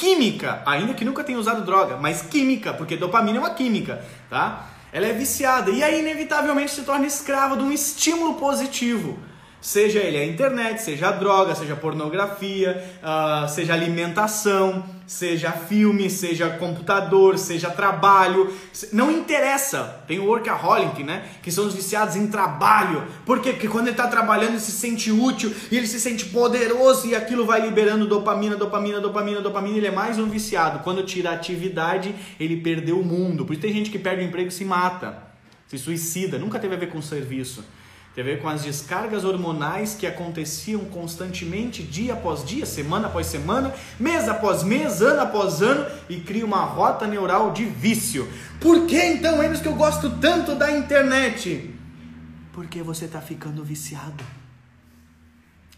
química, 0.00 0.62
ainda 0.64 0.94
que 0.94 1.04
nunca 1.04 1.22
tenha 1.22 1.38
usado 1.38 1.62
droga, 1.62 1.98
mas 1.98 2.22
química, 2.22 2.72
porque 2.72 2.96
dopamina 2.96 3.36
é 3.36 3.40
uma 3.40 3.50
química, 3.50 4.02
tá? 4.30 4.66
Ela 4.90 5.08
é 5.08 5.12
viciada 5.12 5.70
e 5.70 5.82
aí 5.82 6.00
inevitavelmente 6.00 6.72
se 6.72 6.82
torna 6.82 7.06
escrava 7.06 7.54
de 7.54 7.62
um 7.62 7.70
estímulo 7.70 8.34
positivo. 8.34 9.18
Seja 9.60 9.98
ele 9.98 10.16
a 10.16 10.24
internet, 10.24 10.80
seja 10.80 11.08
a 11.08 11.12
droga, 11.12 11.54
seja 11.54 11.74
a 11.74 11.76
pornografia, 11.76 12.82
uh, 13.02 13.46
seja 13.46 13.74
alimentação, 13.74 14.82
seja 15.10 15.50
filme, 15.50 16.08
seja 16.08 16.50
computador, 16.50 17.36
seja 17.36 17.68
trabalho, 17.68 18.54
não 18.92 19.10
interessa. 19.10 20.04
Tem 20.06 20.20
o 20.20 20.26
workaholic, 20.26 21.02
né? 21.02 21.28
Que 21.42 21.50
são 21.50 21.66
os 21.66 21.74
viciados 21.74 22.14
em 22.14 22.28
trabalho. 22.28 23.02
Por 23.26 23.40
quê? 23.40 23.50
Porque 23.50 23.66
quando 23.66 23.88
ele 23.88 23.94
está 23.94 24.06
trabalhando 24.06 24.50
ele 24.50 24.60
se 24.60 24.70
sente 24.70 25.10
útil 25.10 25.52
ele 25.72 25.88
se 25.88 25.98
sente 25.98 26.26
poderoso 26.26 27.08
e 27.08 27.16
aquilo 27.16 27.44
vai 27.44 27.60
liberando 27.60 28.06
dopamina, 28.06 28.54
dopamina, 28.54 29.00
dopamina, 29.00 29.40
dopamina. 29.40 29.78
Ele 29.78 29.88
é 29.88 29.90
mais 29.90 30.16
um 30.16 30.28
viciado. 30.28 30.84
Quando 30.84 31.02
tira 31.02 31.30
a 31.30 31.34
atividade, 31.34 32.14
ele 32.38 32.58
perdeu 32.58 33.00
o 33.00 33.04
mundo. 33.04 33.44
Por 33.44 33.54
isso 33.54 33.62
tem 33.62 33.72
gente 33.72 33.90
que 33.90 33.98
perde 33.98 34.22
o 34.22 34.26
emprego 34.28 34.48
e 34.48 34.52
se 34.52 34.64
mata, 34.64 35.24
se 35.66 35.76
suicida. 35.76 36.38
Nunca 36.38 36.60
teve 36.60 36.76
a 36.76 36.78
ver 36.78 36.88
com 36.88 37.02
serviço. 37.02 37.64
Tem 38.14 38.22
a 38.22 38.26
ver 38.26 38.42
com 38.42 38.48
as 38.48 38.64
descargas 38.64 39.24
hormonais 39.24 39.94
que 39.94 40.06
aconteciam 40.06 40.84
constantemente, 40.86 41.82
dia 41.82 42.14
após 42.14 42.44
dia, 42.44 42.66
semana 42.66 43.06
após 43.06 43.26
semana, 43.26 43.72
mês 44.00 44.28
após 44.28 44.64
mês, 44.64 45.00
ano 45.00 45.20
após 45.20 45.62
ano, 45.62 45.86
e 46.08 46.20
cria 46.20 46.44
uma 46.44 46.64
rota 46.64 47.06
neural 47.06 47.52
de 47.52 47.64
vício. 47.64 48.28
Por 48.60 48.86
que 48.86 49.00
então, 49.00 49.42
eles 49.42 49.60
que 49.60 49.68
eu 49.68 49.76
gosto 49.76 50.10
tanto 50.18 50.56
da 50.56 50.72
internet? 50.72 51.72
Porque 52.52 52.82
você 52.82 53.04
está 53.04 53.20
ficando 53.20 53.62
viciado. 53.62 54.24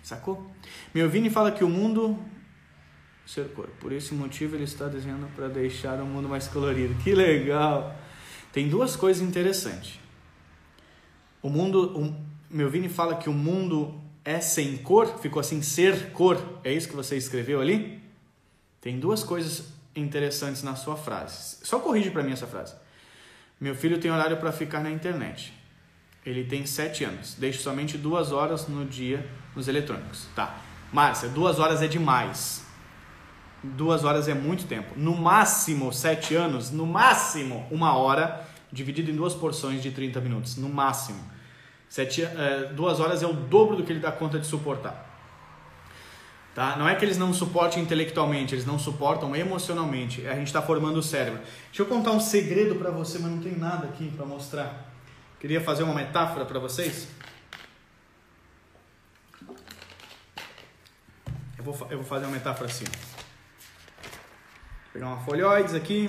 Sacou? 0.02 0.50
Meu 0.94 1.08
Vini 1.10 1.28
fala 1.28 1.52
que 1.52 1.62
o 1.62 1.68
mundo 1.68 2.18
ser 3.26 3.48
cor. 3.50 3.68
Por 3.78 3.92
esse 3.92 4.14
motivo 4.14 4.56
ele 4.56 4.64
está 4.64 4.88
desenhando 4.88 5.26
para 5.34 5.48
deixar 5.48 6.00
o 6.00 6.06
mundo 6.06 6.28
mais 6.28 6.48
colorido. 6.48 6.94
Que 7.02 7.14
legal! 7.14 7.94
Tem 8.52 8.68
duas 8.68 8.96
coisas 8.96 9.22
interessantes. 9.22 10.01
O 11.42 11.50
mundo, 11.50 11.98
o, 11.98 12.14
meu 12.48 12.70
Vini 12.70 12.88
fala 12.88 13.16
que 13.16 13.28
o 13.28 13.32
mundo 13.32 14.00
é 14.24 14.40
sem 14.40 14.76
cor, 14.76 15.18
ficou 15.18 15.40
assim, 15.40 15.60
ser 15.60 16.12
cor. 16.12 16.60
É 16.62 16.72
isso 16.72 16.88
que 16.88 16.94
você 16.94 17.16
escreveu 17.16 17.60
ali? 17.60 18.00
Tem 18.80 18.98
duas 18.98 19.24
coisas 19.24 19.72
interessantes 19.94 20.62
na 20.62 20.74
sua 20.74 20.96
frase. 20.96 21.58
Só 21.62 21.78
corrige 21.78 22.10
para 22.10 22.22
mim 22.22 22.32
essa 22.32 22.46
frase. 22.46 22.74
Meu 23.60 23.74
filho 23.74 24.00
tem 24.00 24.10
horário 24.10 24.36
para 24.38 24.50
ficar 24.52 24.80
na 24.80 24.90
internet. 24.90 25.52
Ele 26.24 26.44
tem 26.44 26.64
sete 26.66 27.04
anos. 27.04 27.34
Deixo 27.34 27.62
somente 27.62 27.98
duas 27.98 28.32
horas 28.32 28.68
no 28.68 28.84
dia 28.84 29.28
nos 29.54 29.68
eletrônicos. 29.68 30.26
Tá. 30.34 30.58
Márcia, 30.92 31.28
duas 31.28 31.58
horas 31.58 31.82
é 31.82 31.88
demais. 31.88 32.64
Duas 33.62 34.04
horas 34.04 34.28
é 34.28 34.34
muito 34.34 34.66
tempo. 34.66 34.94
No 34.96 35.16
máximo, 35.16 35.92
sete 35.92 36.34
anos, 36.34 36.70
no 36.70 36.86
máximo, 36.86 37.66
uma 37.70 37.96
hora, 37.96 38.46
dividido 38.72 39.10
em 39.10 39.16
duas 39.16 39.34
porções 39.34 39.82
de 39.82 39.90
30 39.90 40.20
minutos. 40.20 40.56
No 40.56 40.68
máximo. 40.68 41.31
Sete, 41.92 42.22
é, 42.22 42.72
duas 42.72 43.00
horas 43.00 43.22
é 43.22 43.26
o 43.26 43.34
dobro 43.34 43.76
do 43.76 43.84
que 43.84 43.92
ele 43.92 44.00
dá 44.00 44.10
conta 44.10 44.38
de 44.38 44.46
suportar. 44.46 45.06
Tá? 46.54 46.74
Não 46.74 46.88
é 46.88 46.94
que 46.94 47.04
eles 47.04 47.18
não 47.18 47.34
suportem 47.34 47.82
intelectualmente, 47.82 48.54
eles 48.54 48.64
não 48.64 48.78
suportam 48.78 49.36
emocionalmente. 49.36 50.26
A 50.26 50.34
gente 50.34 50.46
está 50.46 50.62
formando 50.62 50.96
o 50.96 51.02
cérebro. 51.02 51.42
Deixa 51.66 51.82
eu 51.82 51.84
contar 51.84 52.12
um 52.12 52.18
segredo 52.18 52.76
para 52.76 52.90
você, 52.90 53.18
mas 53.18 53.30
não 53.30 53.40
tem 53.40 53.58
nada 53.58 53.88
aqui 53.88 54.10
para 54.16 54.24
mostrar. 54.24 54.90
Queria 55.38 55.60
fazer 55.60 55.82
uma 55.82 55.92
metáfora 55.92 56.46
para 56.46 56.58
vocês. 56.58 57.08
Eu 61.58 61.62
vou, 61.62 61.76
eu 61.90 61.98
vou 61.98 62.06
fazer 62.06 62.24
uma 62.24 62.32
metáfora 62.32 62.70
assim. 62.70 62.86
Vou 62.86 64.92
pegar 64.94 65.08
uma 65.08 65.20
folhoides 65.20 65.74
aqui. 65.74 66.08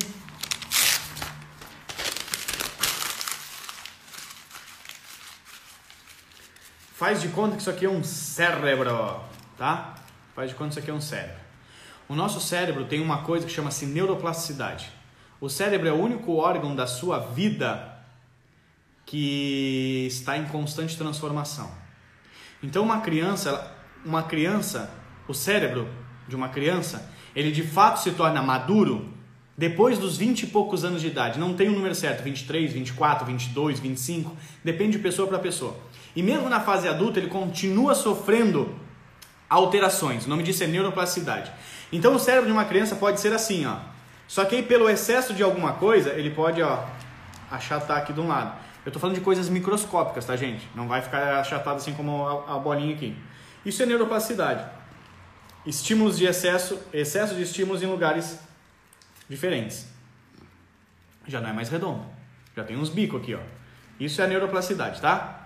Faz 7.03 7.22
de 7.22 7.27
conta 7.27 7.57
que 7.57 7.62
isso 7.62 7.69
aqui 7.69 7.86
é 7.86 7.89
um 7.89 8.01
cérebro, 8.01 9.19
tá? 9.57 9.93
Faz 10.33 10.51
de 10.51 10.55
conta 10.55 10.69
que 10.69 10.75
isso 10.75 10.79
aqui 10.79 10.89
é 10.89 10.93
um 10.93 11.01
cérebro. 11.01 11.36
O 12.07 12.15
nosso 12.15 12.39
cérebro 12.39 12.86
tem 12.86 13.01
uma 13.01 13.24
coisa 13.24 13.45
que 13.45 13.51
chama-se 13.51 13.86
neuroplasticidade. 13.86 14.89
O 15.41 15.50
cérebro 15.50 15.89
é 15.89 15.91
o 15.91 15.98
único 15.98 16.33
órgão 16.38 16.74
da 16.74 16.88
sua 16.88 17.19
vida 17.19 18.00
que 19.05 20.05
está 20.07 20.38
em 20.38 20.45
constante 20.45 20.98
transformação. 20.98 21.69
Então 22.63 22.81
uma 22.83 23.01
criança, 23.01 23.69
uma 24.05 24.24
criança, 24.24 24.89
o 25.27 25.33
cérebro 25.33 25.89
de 26.25 26.38
uma 26.38 26.48
criança, 26.48 27.12
ele 27.36 27.51
de 27.51 27.63
fato 27.63 28.00
se 28.00 28.12
torna 28.12 28.41
maduro 28.41 29.12
depois 29.57 30.00
dos 30.00 30.15
20 30.15 30.43
e 30.43 30.48
poucos 30.48 30.86
anos 30.86 31.01
de 31.01 31.07
idade. 31.07 31.38
Não 31.38 31.53
tem 31.53 31.67
o 31.67 31.72
um 31.74 31.75
número 31.75 31.95
certo, 31.95 32.24
23, 32.24 32.72
24, 32.72 33.25
22, 33.25 33.79
25, 33.81 34.38
depende 34.63 34.93
de 34.93 35.00
pessoa 35.00 35.27
para 35.27 35.38
pessoa. 35.38 35.77
E 36.15 36.22
mesmo 36.22 36.50
na 36.50 36.60
fase 36.60 36.88
adulta, 36.88 37.20
ele 37.20 37.27
continua 37.27 37.96
sofrendo 37.96 38.77
alterações. 39.50 40.25
O 40.25 40.29
nome 40.29 40.43
disso 40.43 40.63
é 40.63 40.67
neuroplasticidade. 40.67 41.51
Então 41.91 42.15
o 42.15 42.20
cérebro 42.20 42.48
de 42.48 42.51
uma 42.51 42.65
criança 42.65 42.96
pode 42.96 43.20
ser 43.20 43.34
assim, 43.34 43.65
ó. 43.65 43.77
Só 44.27 44.46
que 44.46 44.55
aí 44.55 44.63
pelo 44.63 44.89
excesso 44.89 45.34
de 45.34 45.43
alguma 45.43 45.74
coisa, 45.74 46.12
ele 46.12 46.32
pode, 46.32 46.62
ó, 46.62 46.86
achatar 47.51 47.98
aqui 47.98 48.13
de 48.13 48.20
um 48.20 48.27
lado. 48.27 48.53
Eu 48.86 48.89
estou 48.89 49.00
falando 49.00 49.15
de 49.15 49.22
coisas 49.22 49.48
microscópicas, 49.48 50.25
tá, 50.25 50.36
gente? 50.36 50.67
Não 50.75 50.88
vai 50.88 51.01
ficar 51.01 51.39
achatado 51.39 51.77
assim 51.77 51.93
como 51.93 52.25
a, 52.25 52.55
a 52.55 52.60
bolinha 52.60 52.96
aqui. 52.96 53.15
Isso 53.65 53.82
é 53.82 53.86
neuroplasticidade. 53.86 54.65
Estímulos 55.65 56.17
de 56.17 56.25
excesso, 56.25 56.79
excesso 56.91 57.36
de 57.36 57.43
estímulos 57.43 57.82
em 57.82 57.86
lugares 57.86 58.39
diferentes. 59.29 59.88
Já 61.27 61.39
não 61.39 61.50
é 61.50 61.53
mais 61.53 61.70
redondo. 61.70 62.03
Já 62.55 62.63
tem 62.63 62.77
uns 62.77 62.89
bicos 62.89 63.22
aqui, 63.22 63.36
ó. 63.36 63.39
Isso 64.00 64.22
é 64.22 64.27
neuroplasticidade, 64.27 65.00
tá? 65.00 65.42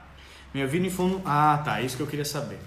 Meu 0.54 0.68
Vini 0.68 0.90
fundo. 0.90 1.22
Ah, 1.26 1.62
tá. 1.64 1.82
É 1.82 1.86
isso 1.86 1.98
que 1.98 2.04
eu 2.04 2.08
queria 2.08 2.26
saber. 2.26 2.60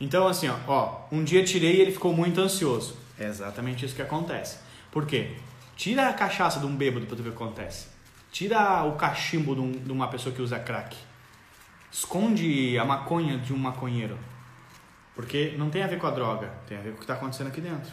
Então, 0.00 0.26
assim, 0.26 0.48
ó, 0.48 0.56
ó, 0.66 1.00
um 1.12 1.22
dia 1.22 1.44
tirei 1.44 1.76
e 1.76 1.80
ele 1.80 1.92
ficou 1.92 2.12
muito 2.12 2.40
ansioso. 2.40 2.96
É 3.18 3.26
exatamente 3.26 3.84
isso 3.84 3.94
que 3.94 4.02
acontece. 4.02 4.58
Por 4.90 5.06
quê? 5.06 5.30
Tira 5.76 6.08
a 6.08 6.12
cachaça 6.12 6.58
de 6.58 6.66
um 6.66 6.74
bêbado 6.74 7.06
para 7.06 7.16
tu 7.16 7.22
ver 7.22 7.30
o 7.30 7.32
que 7.32 7.42
acontece. 7.42 7.86
Tira 8.30 8.84
o 8.84 8.96
cachimbo 8.96 9.54
de, 9.54 9.60
um, 9.60 9.70
de 9.70 9.92
uma 9.92 10.08
pessoa 10.08 10.34
que 10.34 10.42
usa 10.42 10.58
crack. 10.58 10.96
Esconde 11.90 12.76
a 12.78 12.84
maconha 12.84 13.38
de 13.38 13.52
um 13.52 13.58
maconheiro. 13.58 14.18
Porque 15.14 15.54
não 15.56 15.70
tem 15.70 15.82
a 15.82 15.86
ver 15.86 15.98
com 15.98 16.06
a 16.06 16.10
droga, 16.10 16.48
tem 16.66 16.78
a 16.78 16.80
ver 16.80 16.90
com 16.90 16.96
o 16.96 16.98
que 16.98 17.04
está 17.04 17.14
acontecendo 17.14 17.48
aqui 17.48 17.60
dentro. 17.60 17.92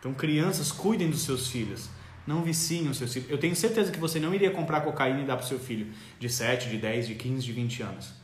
Então, 0.00 0.14
crianças, 0.14 0.72
cuidem 0.72 1.10
dos 1.10 1.22
seus 1.22 1.48
filhos. 1.48 1.88
Não 2.26 2.42
viciem 2.42 2.88
os 2.88 2.96
seus 2.96 3.12
filhos. 3.12 3.30
Eu 3.30 3.38
tenho 3.38 3.54
certeza 3.54 3.92
que 3.92 3.98
você 3.98 4.18
não 4.18 4.34
iria 4.34 4.50
comprar 4.50 4.80
cocaína 4.80 5.20
e 5.20 5.24
dar 5.24 5.36
para 5.36 5.46
seu 5.46 5.58
filho 5.58 5.92
de 6.18 6.28
7, 6.28 6.68
de 6.68 6.78
10, 6.78 7.08
de 7.08 7.14
15, 7.14 7.44
de 7.44 7.52
20 7.52 7.82
anos. 7.82 8.17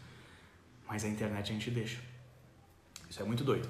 Mas 0.94 1.04
a 1.04 1.08
internet 1.08 1.50
a 1.50 1.54
gente 1.54 1.72
deixa. 1.72 1.98
Isso 3.10 3.20
é 3.20 3.24
muito 3.24 3.42
doido. 3.42 3.68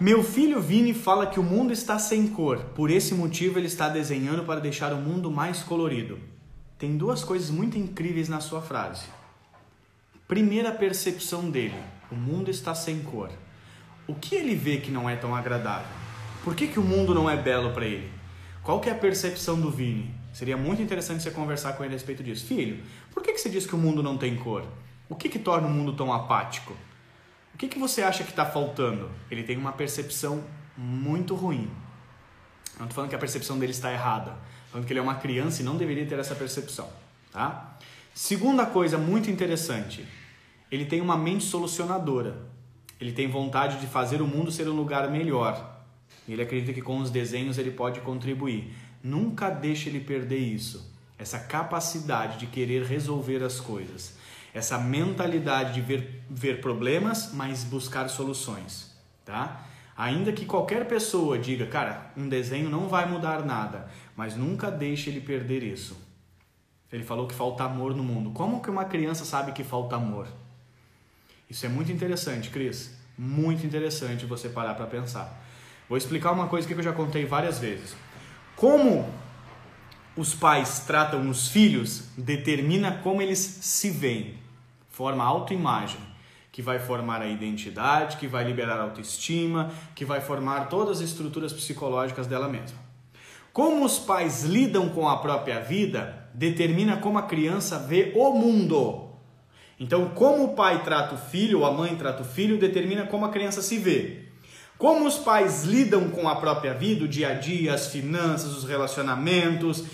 Meu 0.00 0.24
filho 0.24 0.60
Vini 0.60 0.92
fala 0.92 1.28
que 1.28 1.38
o 1.38 1.44
mundo 1.44 1.72
está 1.72 1.96
sem 1.96 2.26
cor, 2.26 2.58
por 2.74 2.90
esse 2.90 3.14
motivo 3.14 3.56
ele 3.56 3.68
está 3.68 3.88
desenhando 3.88 4.42
para 4.42 4.58
deixar 4.58 4.92
o 4.92 4.96
mundo 4.96 5.30
mais 5.30 5.62
colorido. 5.62 6.18
Tem 6.76 6.96
duas 6.96 7.22
coisas 7.22 7.50
muito 7.50 7.78
incríveis 7.78 8.28
na 8.28 8.40
sua 8.40 8.60
frase. 8.60 9.04
Primeira 10.26 10.72
percepção 10.72 11.48
dele: 11.48 11.80
o 12.10 12.16
mundo 12.16 12.50
está 12.50 12.74
sem 12.74 13.00
cor. 13.04 13.30
O 14.08 14.14
que 14.16 14.34
ele 14.34 14.56
vê 14.56 14.78
que 14.78 14.90
não 14.90 15.08
é 15.08 15.14
tão 15.14 15.36
agradável? 15.36 15.86
Por 16.42 16.56
que, 16.56 16.66
que 16.66 16.80
o 16.80 16.82
mundo 16.82 17.14
não 17.14 17.30
é 17.30 17.36
belo 17.36 17.72
para 17.72 17.86
ele? 17.86 18.10
Qual 18.64 18.80
que 18.80 18.88
é 18.88 18.92
a 18.92 18.98
percepção 18.98 19.60
do 19.60 19.70
Vini? 19.70 20.12
Seria 20.32 20.56
muito 20.56 20.82
interessante 20.82 21.22
você 21.22 21.30
conversar 21.30 21.74
com 21.74 21.84
ele 21.84 21.94
a 21.94 21.96
respeito 21.96 22.24
disso. 22.24 22.44
Filho, 22.44 22.82
por 23.14 23.22
que, 23.22 23.34
que 23.34 23.40
você 23.40 23.48
diz 23.48 23.66
que 23.66 23.76
o 23.76 23.78
mundo 23.78 24.02
não 24.02 24.18
tem 24.18 24.34
cor? 24.34 24.66
O 25.10 25.16
que, 25.16 25.28
que 25.28 25.40
torna 25.40 25.66
o 25.66 25.70
mundo 25.70 25.92
tão 25.92 26.12
apático? 26.12 26.72
O 27.52 27.58
que, 27.58 27.66
que 27.66 27.80
você 27.80 28.00
acha 28.00 28.22
que 28.22 28.30
está 28.30 28.46
faltando? 28.46 29.10
Ele 29.28 29.42
tem 29.42 29.56
uma 29.58 29.72
percepção 29.72 30.44
muito 30.76 31.34
ruim. 31.34 31.68
Não 32.78 32.86
estou 32.86 32.94
falando 32.94 33.10
que 33.10 33.16
a 33.16 33.18
percepção 33.18 33.58
dele 33.58 33.72
está 33.72 33.92
errada. 33.92 34.38
Falando 34.70 34.86
que 34.86 34.92
ele 34.92 35.00
é 35.00 35.02
uma 35.02 35.16
criança 35.16 35.62
e 35.62 35.64
não 35.64 35.76
deveria 35.76 36.06
ter 36.06 36.16
essa 36.16 36.36
percepção. 36.36 36.88
Tá? 37.32 37.76
Segunda 38.14 38.64
coisa 38.64 38.96
muito 38.96 39.28
interessante. 39.28 40.06
Ele 40.70 40.84
tem 40.84 41.00
uma 41.00 41.16
mente 41.16 41.42
solucionadora. 41.42 42.46
Ele 43.00 43.10
tem 43.10 43.28
vontade 43.28 43.80
de 43.80 43.88
fazer 43.88 44.22
o 44.22 44.28
mundo 44.28 44.52
ser 44.52 44.68
um 44.68 44.76
lugar 44.76 45.10
melhor. 45.10 45.82
Ele 46.28 46.40
acredita 46.40 46.72
que 46.72 46.80
com 46.80 46.98
os 46.98 47.10
desenhos 47.10 47.58
ele 47.58 47.72
pode 47.72 47.98
contribuir. 48.00 48.72
Nunca 49.02 49.50
deixe 49.50 49.88
ele 49.88 49.98
perder 49.98 50.38
isso. 50.38 50.88
Essa 51.18 51.40
capacidade 51.40 52.38
de 52.38 52.46
querer 52.46 52.84
resolver 52.84 53.42
as 53.42 53.58
coisas. 53.58 54.19
Essa 54.52 54.78
mentalidade 54.78 55.74
de 55.74 55.80
ver, 55.80 56.24
ver 56.28 56.60
problemas, 56.60 57.32
mas 57.32 57.64
buscar 57.64 58.08
soluções. 58.08 58.94
Tá? 59.24 59.66
Ainda 59.96 60.32
que 60.32 60.46
qualquer 60.46 60.86
pessoa 60.86 61.38
diga, 61.38 61.66
cara, 61.66 62.10
um 62.16 62.28
desenho 62.28 62.70
não 62.70 62.88
vai 62.88 63.06
mudar 63.06 63.44
nada, 63.44 63.88
mas 64.16 64.34
nunca 64.34 64.70
deixe 64.70 65.10
ele 65.10 65.20
perder 65.20 65.62
isso. 65.62 65.96
Ele 66.90 67.04
falou 67.04 67.26
que 67.26 67.34
falta 67.34 67.64
amor 67.64 67.94
no 67.94 68.02
mundo. 68.02 68.30
Como 68.30 68.60
que 68.60 68.70
uma 68.70 68.84
criança 68.84 69.24
sabe 69.24 69.52
que 69.52 69.62
falta 69.62 69.96
amor? 69.96 70.26
Isso 71.48 71.66
é 71.66 71.68
muito 71.68 71.92
interessante, 71.92 72.50
Cris. 72.50 72.96
Muito 73.16 73.64
interessante 73.64 74.26
você 74.26 74.48
parar 74.48 74.74
para 74.74 74.86
pensar. 74.86 75.40
Vou 75.88 75.98
explicar 75.98 76.32
uma 76.32 76.48
coisa 76.48 76.66
que 76.66 76.74
eu 76.74 76.82
já 76.82 76.92
contei 76.92 77.24
várias 77.24 77.58
vezes. 77.58 77.94
Como 78.56 79.08
os 80.16 80.34
pais 80.34 80.80
tratam 80.80 81.28
os 81.28 81.48
filhos 81.48 82.04
determina 82.16 82.98
como 82.98 83.22
eles 83.22 83.38
se 83.38 83.90
veem. 83.90 84.38
Forma 84.90 85.24
autoimagem, 85.24 86.00
que 86.52 86.60
vai 86.60 86.78
formar 86.78 87.22
a 87.22 87.26
identidade, 87.26 88.18
que 88.18 88.26
vai 88.26 88.44
liberar 88.44 88.78
a 88.78 88.82
autoestima, 88.82 89.70
que 89.94 90.04
vai 90.04 90.20
formar 90.20 90.68
todas 90.68 90.98
as 90.98 91.08
estruturas 91.08 91.52
psicológicas 91.52 92.26
dela 92.26 92.48
mesma. 92.48 92.78
Como 93.52 93.84
os 93.84 93.98
pais 93.98 94.44
lidam 94.44 94.90
com 94.90 95.08
a 95.08 95.16
própria 95.16 95.60
vida 95.60 96.28
determina 96.34 96.96
como 96.96 97.18
a 97.18 97.22
criança 97.22 97.78
vê 97.78 98.12
o 98.14 98.32
mundo. 98.32 99.10
Então, 99.78 100.10
como 100.10 100.44
o 100.44 100.54
pai 100.54 100.82
trata 100.84 101.14
o 101.14 101.18
filho, 101.18 101.60
ou 101.60 101.64
a 101.64 101.72
mãe 101.72 101.96
trata 101.96 102.22
o 102.22 102.24
filho, 102.24 102.58
determina 102.58 103.06
como 103.06 103.24
a 103.24 103.30
criança 103.30 103.62
se 103.62 103.78
vê. 103.78 104.26
Como 104.76 105.06
os 105.06 105.18
pais 105.18 105.64
lidam 105.64 106.10
com 106.10 106.28
a 106.28 106.36
própria 106.36 106.74
vida, 106.74 107.04
o 107.04 107.08
dia 107.08 107.30
a 107.30 107.34
dia, 107.34 107.74
as 107.74 107.88
finanças, 107.88 108.56
os 108.56 108.64
relacionamentos, 108.64 109.84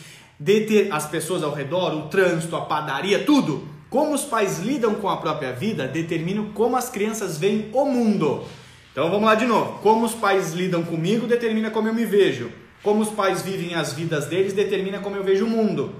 as 0.90 1.06
pessoas 1.08 1.42
ao 1.42 1.52
redor, 1.52 1.94
o 1.94 2.08
trânsito, 2.08 2.56
a 2.56 2.62
padaria, 2.62 3.24
tudo. 3.24 3.75
Como 3.88 4.14
os 4.14 4.24
pais 4.24 4.58
lidam 4.58 4.94
com 4.94 5.08
a 5.08 5.16
própria 5.16 5.52
vida 5.52 5.86
determina 5.86 6.44
como 6.54 6.76
as 6.76 6.88
crianças 6.88 7.38
veem 7.38 7.70
o 7.72 7.84
mundo. 7.84 8.44
Então 8.92 9.10
vamos 9.10 9.26
lá 9.26 9.34
de 9.34 9.46
novo. 9.46 9.78
Como 9.80 10.04
os 10.04 10.14
pais 10.14 10.52
lidam 10.52 10.82
comigo 10.82 11.26
determina 11.26 11.70
como 11.70 11.88
eu 11.88 11.94
me 11.94 12.04
vejo. 12.04 12.50
Como 12.82 13.02
os 13.02 13.10
pais 13.10 13.42
vivem 13.42 13.74
as 13.74 13.92
vidas 13.92 14.26
deles 14.26 14.52
determina 14.52 14.98
como 14.98 15.16
eu 15.16 15.24
vejo 15.24 15.46
o 15.46 15.50
mundo. 15.50 15.94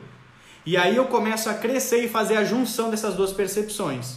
E 0.64 0.76
aí 0.76 0.96
eu 0.96 1.04
começo 1.06 1.48
a 1.48 1.54
crescer 1.54 2.04
e 2.04 2.08
fazer 2.08 2.36
a 2.36 2.44
junção 2.44 2.90
dessas 2.90 3.14
duas 3.14 3.32
percepções, 3.32 4.16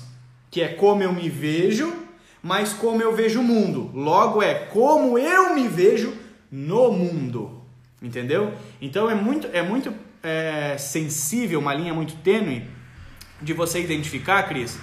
que 0.49 0.61
é 0.61 0.69
como 0.69 1.03
eu 1.03 1.13
me 1.13 1.29
vejo 1.29 2.09
mas 2.41 2.73
como 2.73 3.01
eu 3.01 3.13
vejo 3.13 3.41
o 3.41 3.43
mundo. 3.43 3.91
Logo 3.93 4.41
é 4.41 4.53
como 4.53 5.17
eu 5.17 5.53
me 5.53 5.67
vejo 5.67 6.13
no 6.51 6.91
mundo. 6.91 7.61
Entendeu? 8.01 8.53
Então 8.81 9.09
é 9.09 9.15
muito, 9.15 9.47
é 9.51 9.61
muito 9.61 9.93
é, 10.23 10.77
sensível, 10.77 11.59
uma 11.59 11.73
linha 11.73 11.93
muito 11.93 12.15
tênue 12.17 12.65
de 13.41 13.53
você 13.53 13.81
identificar, 13.81 14.43
Cris, 14.43 14.77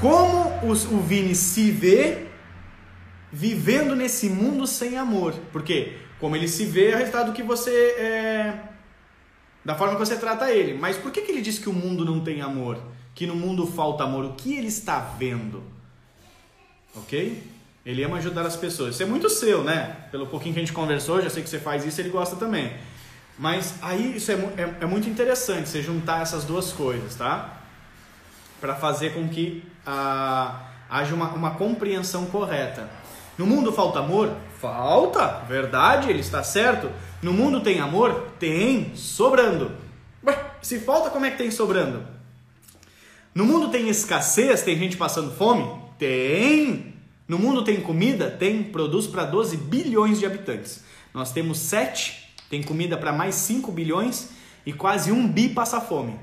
como 0.00 0.70
os, 0.70 0.84
o 0.84 0.98
Vini 0.98 1.34
se 1.34 1.70
vê 1.70 2.26
vivendo 3.32 3.94
nesse 3.94 4.28
mundo 4.28 4.66
sem 4.66 4.96
amor. 4.96 5.34
Porque 5.52 5.96
como 6.18 6.36
ele 6.36 6.48
se 6.48 6.64
vê 6.64 6.90
é 6.90 6.96
resultado 6.96 7.26
do 7.26 7.32
que 7.32 7.42
você. 7.42 7.70
É, 7.70 8.60
da 9.64 9.74
forma 9.74 9.94
que 9.94 10.00
você 10.00 10.16
trata 10.16 10.50
ele. 10.52 10.74
Mas 10.78 10.96
por 10.96 11.10
que, 11.10 11.22
que 11.22 11.32
ele 11.32 11.42
diz 11.42 11.58
que 11.58 11.68
o 11.68 11.72
mundo 11.72 12.04
não 12.04 12.20
tem 12.20 12.40
amor? 12.40 12.78
Que 13.14 13.26
no 13.26 13.34
mundo 13.34 13.66
falta 13.66 14.04
amor? 14.04 14.24
O 14.24 14.34
que 14.34 14.56
ele 14.56 14.68
está 14.68 14.98
vendo? 14.98 15.76
ok? 16.96 17.42
Ele 17.84 18.02
ama 18.02 18.16
ajudar 18.16 18.44
as 18.44 18.56
pessoas. 18.56 18.94
Isso 18.94 19.02
é 19.02 19.06
muito 19.06 19.30
seu, 19.30 19.62
né? 19.62 19.96
Pelo 20.10 20.26
pouquinho 20.26 20.54
que 20.54 20.60
a 20.60 20.62
gente 20.62 20.72
conversou, 20.72 21.22
já 21.22 21.30
sei 21.30 21.42
que 21.42 21.48
você 21.48 21.58
faz 21.58 21.84
isso, 21.84 22.00
ele 22.00 22.08
gosta 22.08 22.34
também. 22.36 22.72
Mas 23.38 23.74
aí 23.82 24.16
isso 24.16 24.32
é, 24.32 24.34
é, 24.34 24.74
é 24.80 24.86
muito 24.86 25.08
interessante, 25.08 25.68
você 25.68 25.82
juntar 25.82 26.22
essas 26.22 26.44
duas 26.44 26.72
coisas, 26.72 27.14
tá? 27.14 27.62
Para 28.66 28.74
fazer 28.74 29.14
com 29.14 29.28
que 29.28 29.62
ah, 29.86 30.62
haja 30.90 31.14
uma, 31.14 31.28
uma 31.28 31.50
compreensão 31.52 32.26
correta. 32.26 32.90
No 33.38 33.46
mundo 33.46 33.70
falta 33.70 34.00
amor? 34.00 34.32
Falta, 34.60 35.44
verdade, 35.48 36.10
ele 36.10 36.18
está 36.18 36.42
certo. 36.42 36.90
No 37.22 37.32
mundo 37.32 37.60
tem 37.60 37.78
amor? 37.78 38.32
Tem, 38.40 38.90
sobrando. 38.96 39.70
Ué, 40.26 40.36
se 40.60 40.80
falta, 40.80 41.10
como 41.10 41.24
é 41.24 41.30
que 41.30 41.38
tem 41.38 41.48
sobrando? 41.48 42.02
No 43.32 43.44
mundo 43.44 43.68
tem 43.68 43.88
escassez, 43.88 44.62
tem 44.62 44.76
gente 44.76 44.96
passando 44.96 45.30
fome? 45.30 45.70
Tem! 45.96 46.92
No 47.28 47.38
mundo 47.38 47.62
tem 47.62 47.80
comida? 47.80 48.32
Tem. 48.32 48.64
Produz 48.64 49.06
para 49.06 49.24
12 49.24 49.58
bilhões 49.58 50.18
de 50.18 50.26
habitantes. 50.26 50.82
Nós 51.14 51.30
temos 51.30 51.58
7, 51.58 52.34
tem 52.50 52.64
comida 52.64 52.96
para 52.96 53.12
mais 53.12 53.36
5 53.36 53.70
bilhões 53.70 54.30
e 54.66 54.72
quase 54.72 55.12
1 55.12 55.28
bi 55.28 55.50
passa 55.50 55.80
fome. 55.80 56.18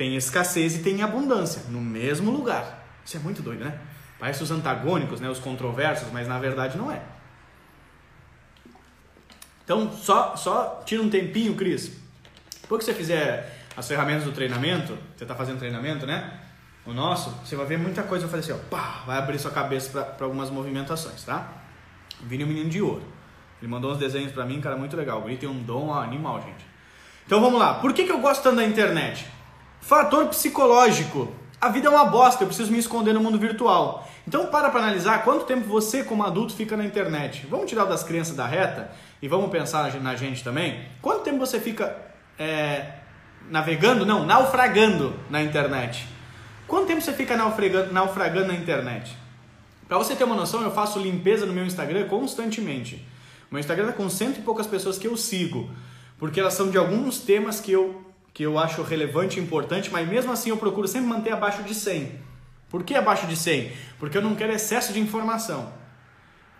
Tem 0.00 0.16
escassez 0.16 0.76
e 0.76 0.78
tem 0.78 1.02
abundância 1.02 1.64
no 1.68 1.78
mesmo 1.78 2.30
lugar. 2.30 2.86
Isso 3.04 3.18
é 3.18 3.20
muito 3.20 3.42
doido, 3.42 3.62
né? 3.62 3.78
Parece 4.18 4.42
os 4.42 4.50
antagônicos, 4.50 5.20
né? 5.20 5.28
os 5.28 5.38
controversos, 5.38 6.10
mas 6.10 6.26
na 6.26 6.38
verdade 6.38 6.78
não 6.78 6.90
é. 6.90 7.02
Então, 9.62 9.92
só, 9.92 10.34
só 10.36 10.82
tira 10.86 11.02
um 11.02 11.10
tempinho, 11.10 11.54
Cris. 11.54 11.98
Depois 12.62 12.78
que 12.78 12.90
você 12.90 12.94
fizer 12.94 13.66
as 13.76 13.86
ferramentas 13.86 14.24
do 14.24 14.32
treinamento, 14.32 14.96
você 15.14 15.24
está 15.24 15.34
fazendo 15.34 15.58
treinamento, 15.58 16.06
né? 16.06 16.32
o 16.86 16.94
nosso, 16.94 17.28
você 17.44 17.54
vai 17.54 17.66
ver 17.66 17.78
muita 17.78 18.02
coisa, 18.02 18.26
vai 18.26 18.40
fazer 18.40 18.54
assim, 18.54 18.62
ó, 18.64 18.70
pá, 18.70 19.02
vai 19.04 19.18
abrir 19.18 19.38
sua 19.38 19.50
cabeça 19.50 20.02
para 20.02 20.24
algumas 20.24 20.48
movimentações, 20.48 21.24
tá? 21.24 21.46
Vini 22.22 22.42
um 22.42 22.46
menino 22.46 22.70
de 22.70 22.80
ouro. 22.80 23.02
Ele 23.60 23.70
mandou 23.70 23.92
uns 23.92 23.98
desenhos 23.98 24.32
para 24.32 24.46
mim, 24.46 24.62
cara, 24.62 24.78
muito 24.78 24.96
legal. 24.96 25.28
Ele 25.28 25.36
tem 25.36 25.46
um 25.46 25.62
dom 25.62 25.92
animal, 25.92 26.40
gente. 26.40 26.64
Então 27.26 27.38
vamos 27.38 27.60
lá. 27.60 27.74
Por 27.74 27.92
que, 27.92 28.04
que 28.04 28.12
eu 28.12 28.20
gosto 28.20 28.42
tanto 28.42 28.56
da 28.56 28.64
internet? 28.64 29.26
Fator 29.80 30.26
psicológico. 30.28 31.28
A 31.60 31.68
vida 31.68 31.88
é 31.88 31.90
uma 31.90 32.04
bosta, 32.06 32.42
eu 32.42 32.46
preciso 32.46 32.72
me 32.72 32.78
esconder 32.78 33.12
no 33.12 33.20
mundo 33.20 33.38
virtual. 33.38 34.08
Então 34.26 34.46
para 34.46 34.70
para 34.70 34.80
analisar 34.80 35.24
quanto 35.24 35.44
tempo 35.44 35.66
você 35.66 36.04
como 36.04 36.22
adulto 36.22 36.54
fica 36.54 36.76
na 36.76 36.84
internet. 36.84 37.46
Vamos 37.50 37.68
tirar 37.68 37.84
das 37.84 38.02
crianças 38.02 38.34
da 38.34 38.46
reta 38.46 38.90
e 39.20 39.28
vamos 39.28 39.50
pensar 39.50 39.92
na 40.00 40.14
gente 40.16 40.42
também. 40.42 40.86
Quanto 41.02 41.22
tempo 41.22 41.38
você 41.38 41.60
fica 41.60 41.96
é, 42.38 42.92
navegando, 43.50 44.06
não, 44.06 44.24
naufragando 44.24 45.14
na 45.28 45.42
internet? 45.42 46.06
Quanto 46.66 46.86
tempo 46.86 47.00
você 47.00 47.12
fica 47.12 47.36
naufragando, 47.36 47.92
naufragando 47.92 48.46
na 48.46 48.54
internet? 48.54 49.16
Para 49.88 49.98
você 49.98 50.14
ter 50.14 50.22
uma 50.22 50.36
noção, 50.36 50.62
eu 50.62 50.70
faço 50.70 51.00
limpeza 51.00 51.44
no 51.44 51.52
meu 51.52 51.66
Instagram 51.66 52.06
constantemente. 52.06 53.04
O 53.50 53.54
meu 53.54 53.58
Instagram 53.58 53.86
está 53.88 53.96
com 53.96 54.08
cento 54.08 54.38
e 54.38 54.42
poucas 54.42 54.68
pessoas 54.68 54.96
que 54.96 55.08
eu 55.08 55.16
sigo, 55.16 55.68
porque 56.16 56.38
elas 56.38 56.54
são 56.54 56.70
de 56.70 56.78
alguns 56.78 57.18
temas 57.18 57.60
que 57.60 57.72
eu, 57.72 58.00
que 58.32 58.42
eu 58.42 58.58
acho 58.58 58.82
relevante 58.82 59.38
e 59.38 59.42
importante, 59.42 59.90
mas 59.90 60.08
mesmo 60.08 60.32
assim 60.32 60.50
eu 60.50 60.56
procuro 60.56 60.86
sempre 60.86 61.08
manter 61.08 61.32
abaixo 61.32 61.62
de 61.62 61.74
100. 61.74 62.12
Por 62.68 62.84
que 62.84 62.94
abaixo 62.94 63.26
de 63.26 63.36
100? 63.36 63.72
Porque 63.98 64.16
eu 64.16 64.22
não 64.22 64.34
quero 64.34 64.52
excesso 64.52 64.92
de 64.92 65.00
informação. 65.00 65.72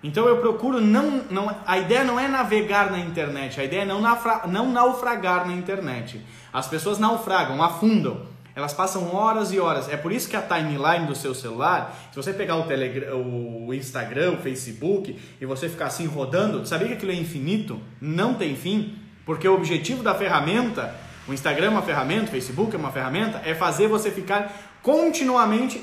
Então 0.03 0.27
eu 0.27 0.39
procuro 0.39 0.81
não, 0.81 1.25
não. 1.31 1.55
A 1.67 1.79
ideia 1.79 2.03
não 2.05 2.19
é 2.19 2.27
navegar 2.27 2.91
na 2.91 2.99
internet, 2.99 3.61
a 3.61 3.65
ideia 3.65 3.83
é 3.83 3.85
não, 3.85 4.01
naufra, 4.01 4.43
não 4.47 4.73
naufragar 4.73 5.47
na 5.47 5.53
internet. 5.53 6.21
As 6.53 6.67
pessoas 6.67 6.99
naufragam, 6.99 7.63
afundam. 7.63 8.29
Elas 8.55 8.73
passam 8.73 9.15
horas 9.15 9.53
e 9.53 9.61
horas. 9.61 9.89
É 9.89 9.97
por 9.97 10.11
isso 10.11 10.29
que 10.29 10.37
a 10.37 10.43
timeline 10.43 11.07
do 11.07 11.15
seu 11.15 11.35
celular, 11.35 11.97
se 12.11 12.17
você 12.17 12.33
pegar 12.33 12.57
o, 12.57 12.65
Telegram, 12.65 13.17
o 13.17 13.73
Instagram, 13.73 14.33
o 14.33 14.37
Facebook 14.39 15.17
e 15.41 15.47
você 15.47 15.69
ficar 15.69 15.87
assim 15.87 16.07
rodando, 16.07 16.67
sabia 16.67 16.89
que 16.89 16.95
aquilo 16.95 17.13
é 17.13 17.15
infinito? 17.15 17.81
Não 18.01 18.35
tem 18.35 18.57
fim, 18.57 18.99
porque 19.25 19.47
o 19.47 19.55
objetivo 19.55 20.03
da 20.03 20.15
ferramenta, 20.15 20.95
o 21.29 21.33
Instagram 21.33 21.67
é 21.67 21.71
uma 21.71 21.83
ferramenta, 21.83 22.25
o 22.25 22.31
Facebook 22.31 22.75
é 22.75 22.79
uma 22.79 22.91
ferramenta, 22.91 23.41
é 23.45 23.55
fazer 23.55 23.87
você 23.89 24.11
ficar 24.11 24.79
continuamente 24.83 25.83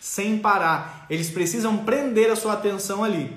sem 0.00 0.38
parar. 0.38 1.06
Eles 1.10 1.30
precisam 1.30 1.78
prender 1.78 2.30
a 2.30 2.36
sua 2.36 2.54
atenção 2.54 3.02
ali. 3.02 3.36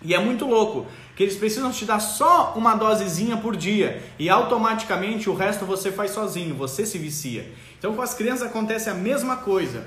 E 0.00 0.14
é 0.14 0.18
muito 0.18 0.46
louco 0.46 0.86
que 1.14 1.22
eles 1.22 1.36
precisam 1.36 1.70
te 1.70 1.84
dar 1.84 2.00
só 2.00 2.54
uma 2.56 2.74
dosezinha 2.74 3.36
por 3.36 3.56
dia 3.56 4.02
e 4.18 4.28
automaticamente 4.28 5.28
o 5.28 5.34
resto 5.34 5.64
você 5.64 5.92
faz 5.92 6.10
sozinho, 6.10 6.54
você 6.54 6.84
se 6.84 6.98
vicia. 6.98 7.52
Então 7.78 7.94
com 7.94 8.02
as 8.02 8.14
crianças 8.14 8.48
acontece 8.48 8.88
a 8.88 8.94
mesma 8.94 9.36
coisa. 9.36 9.84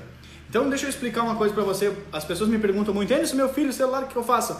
Então 0.48 0.68
deixa 0.68 0.86
eu 0.86 0.90
explicar 0.90 1.22
uma 1.22 1.34
coisa 1.34 1.52
para 1.52 1.64
você. 1.64 1.94
As 2.12 2.24
pessoas 2.24 2.48
me 2.48 2.58
perguntam 2.58 2.94
muito, 2.94 3.12
Anderson, 3.12 3.36
meu 3.36 3.52
filho, 3.52 3.72
celular, 3.72 4.04
o 4.04 4.06
que 4.06 4.16
eu 4.16 4.24
faço? 4.24 4.56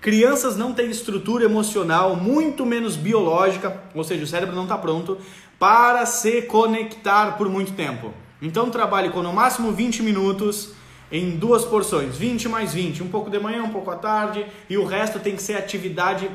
Crianças 0.00 0.56
não 0.56 0.72
têm 0.72 0.90
estrutura 0.90 1.44
emocional, 1.44 2.16
muito 2.16 2.64
menos 2.64 2.96
biológica, 2.96 3.82
ou 3.94 4.02
seja, 4.02 4.24
o 4.24 4.26
cérebro 4.26 4.56
não 4.56 4.62
está 4.62 4.78
pronto 4.78 5.18
para 5.58 6.06
se 6.06 6.40
conectar 6.42 7.36
por 7.36 7.50
muito 7.50 7.72
tempo. 7.72 8.14
Então 8.40 8.70
trabalhe 8.70 9.10
com 9.10 9.22
no 9.22 9.30
máximo 9.30 9.72
20 9.72 10.02
minutos 10.02 10.72
em 11.12 11.36
duas 11.36 11.66
porções, 11.66 12.16
20 12.16 12.48
mais 12.48 12.72
20, 12.72 13.02
um 13.02 13.08
pouco 13.08 13.28
de 13.28 13.38
manhã, 13.38 13.62
um 13.62 13.68
pouco 13.68 13.90
à 13.90 13.96
tarde, 13.96 14.46
e 14.70 14.78
o 14.78 14.86
resto 14.86 15.18
tem 15.18 15.36
que 15.36 15.42
ser 15.42 15.58
atividade 15.58 16.30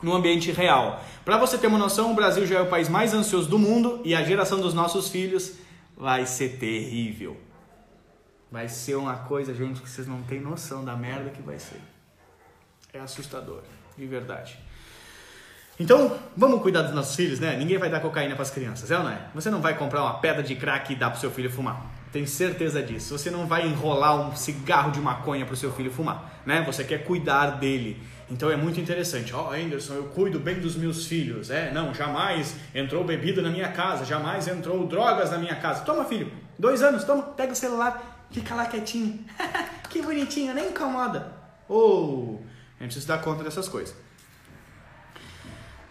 no 0.00 0.14
ambiente 0.14 0.52
real. 0.52 1.02
Para 1.24 1.36
você 1.36 1.58
ter 1.58 1.66
uma 1.66 1.78
noção, 1.78 2.12
o 2.12 2.14
Brasil 2.14 2.46
já 2.46 2.58
é 2.58 2.62
o 2.62 2.66
país 2.66 2.88
mais 2.88 3.12
ansioso 3.12 3.48
do 3.48 3.58
mundo 3.58 4.02
e 4.04 4.14
a 4.14 4.22
geração 4.22 4.60
dos 4.60 4.72
nossos 4.72 5.08
filhos 5.08 5.54
vai 5.96 6.26
ser 6.26 6.58
terrível. 6.58 7.36
Vai 8.52 8.68
ser 8.68 8.94
uma 8.94 9.16
coisa, 9.16 9.52
gente, 9.52 9.82
que 9.82 9.90
vocês 9.90 10.06
não 10.06 10.22
têm 10.22 10.40
noção 10.40 10.84
da 10.84 10.94
merda 10.94 11.30
que 11.30 11.42
vai 11.42 11.58
ser. 11.58 11.93
É 12.94 13.00
assustador, 13.00 13.62
de 13.98 14.06
verdade. 14.06 14.56
Então, 15.80 16.16
vamos 16.36 16.62
cuidar 16.62 16.82
dos 16.82 16.94
nossos 16.94 17.16
filhos, 17.16 17.40
né? 17.40 17.56
Ninguém 17.56 17.76
vai 17.76 17.90
dar 17.90 17.98
cocaína 17.98 18.36
para 18.36 18.42
as 18.42 18.52
crianças, 18.52 18.88
é 18.88 18.96
ou 18.96 19.02
não 19.02 19.10
é? 19.10 19.18
Você 19.34 19.50
não 19.50 19.60
vai 19.60 19.76
comprar 19.76 20.00
uma 20.02 20.20
pedra 20.20 20.44
de 20.44 20.54
crack 20.54 20.92
e 20.92 20.96
dar 20.96 21.10
para 21.10 21.18
seu 21.18 21.32
filho 21.32 21.50
fumar. 21.50 21.90
Tenho 22.12 22.28
certeza 22.28 22.80
disso. 22.80 23.18
Você 23.18 23.32
não 23.32 23.48
vai 23.48 23.66
enrolar 23.66 24.14
um 24.20 24.36
cigarro 24.36 24.92
de 24.92 25.00
maconha 25.00 25.44
para 25.44 25.54
o 25.54 25.56
seu 25.56 25.72
filho 25.72 25.90
fumar, 25.90 26.40
né? 26.46 26.62
Você 26.62 26.84
quer 26.84 26.98
cuidar 26.98 27.58
dele. 27.58 28.00
Então 28.30 28.48
é 28.48 28.54
muito 28.54 28.78
interessante. 28.78 29.34
Ó, 29.34 29.48
oh, 29.48 29.52
Anderson, 29.52 29.94
eu 29.94 30.04
cuido 30.04 30.38
bem 30.38 30.60
dos 30.60 30.76
meus 30.76 31.06
filhos. 31.06 31.50
É, 31.50 31.72
não, 31.72 31.92
jamais 31.92 32.54
entrou 32.72 33.02
bebida 33.02 33.42
na 33.42 33.50
minha 33.50 33.72
casa, 33.72 34.04
jamais 34.04 34.46
entrou 34.46 34.86
drogas 34.86 35.32
na 35.32 35.38
minha 35.38 35.56
casa. 35.56 35.82
Toma, 35.82 36.04
filho, 36.04 36.30
dois 36.56 36.80
anos, 36.80 37.02
toma, 37.02 37.24
pega 37.24 37.52
o 37.52 37.56
celular, 37.56 38.28
fica 38.30 38.54
lá 38.54 38.66
quietinho. 38.66 39.24
que 39.90 40.00
bonitinho, 40.00 40.54
nem 40.54 40.68
incomoda. 40.68 41.32
Ou, 41.68 42.43
gente 42.84 42.92
precisa 42.92 43.16
dar 43.16 43.22
conta 43.22 43.42
dessas 43.42 43.68
coisas. 43.68 43.94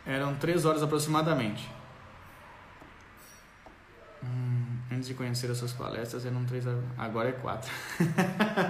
Eram 0.06 0.36
três 0.36 0.66
horas 0.66 0.84
aproximadamente. 0.84 1.70
Hum, 4.24 4.78
antes 4.92 5.08
de 5.08 5.14
conhecer 5.14 5.50
as 5.50 5.58
suas 5.58 5.74
palestras, 5.74 6.26
eram 6.26 6.46
três 6.46 6.66
horas. 6.66 6.84
Agora 6.98 7.30
é 7.30 7.32
quatro. 7.34 7.72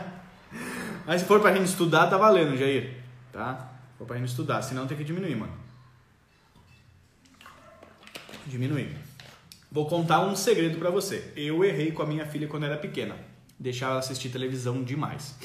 Mas 1.05 1.21
se 1.21 1.27
for 1.27 1.39
pra 1.41 1.53
gente 1.53 1.67
estudar, 1.67 2.07
tá 2.07 2.17
valendo, 2.17 2.57
Jair. 2.57 2.97
Tá? 3.31 3.71
Se 3.91 3.97
for 3.97 4.07
pra 4.07 4.17
gente 4.17 4.29
estudar, 4.29 4.61
senão 4.61 4.87
tem 4.87 4.97
que 4.97 5.03
diminuir, 5.03 5.35
mano. 5.35 5.53
Diminuir. 8.45 8.95
Vou 9.71 9.87
contar 9.87 10.21
um 10.21 10.35
segredo 10.35 10.77
para 10.77 10.91
você. 10.91 11.33
Eu 11.35 11.63
errei 11.63 11.91
com 11.91 12.03
a 12.03 12.05
minha 12.05 12.25
filha 12.27 12.47
quando 12.47 12.65
era 12.65 12.77
pequena. 12.77 13.15
Deixar 13.59 13.87
ela 13.87 13.99
assistir 13.99 14.29
televisão 14.29 14.83
demais. 14.83 15.35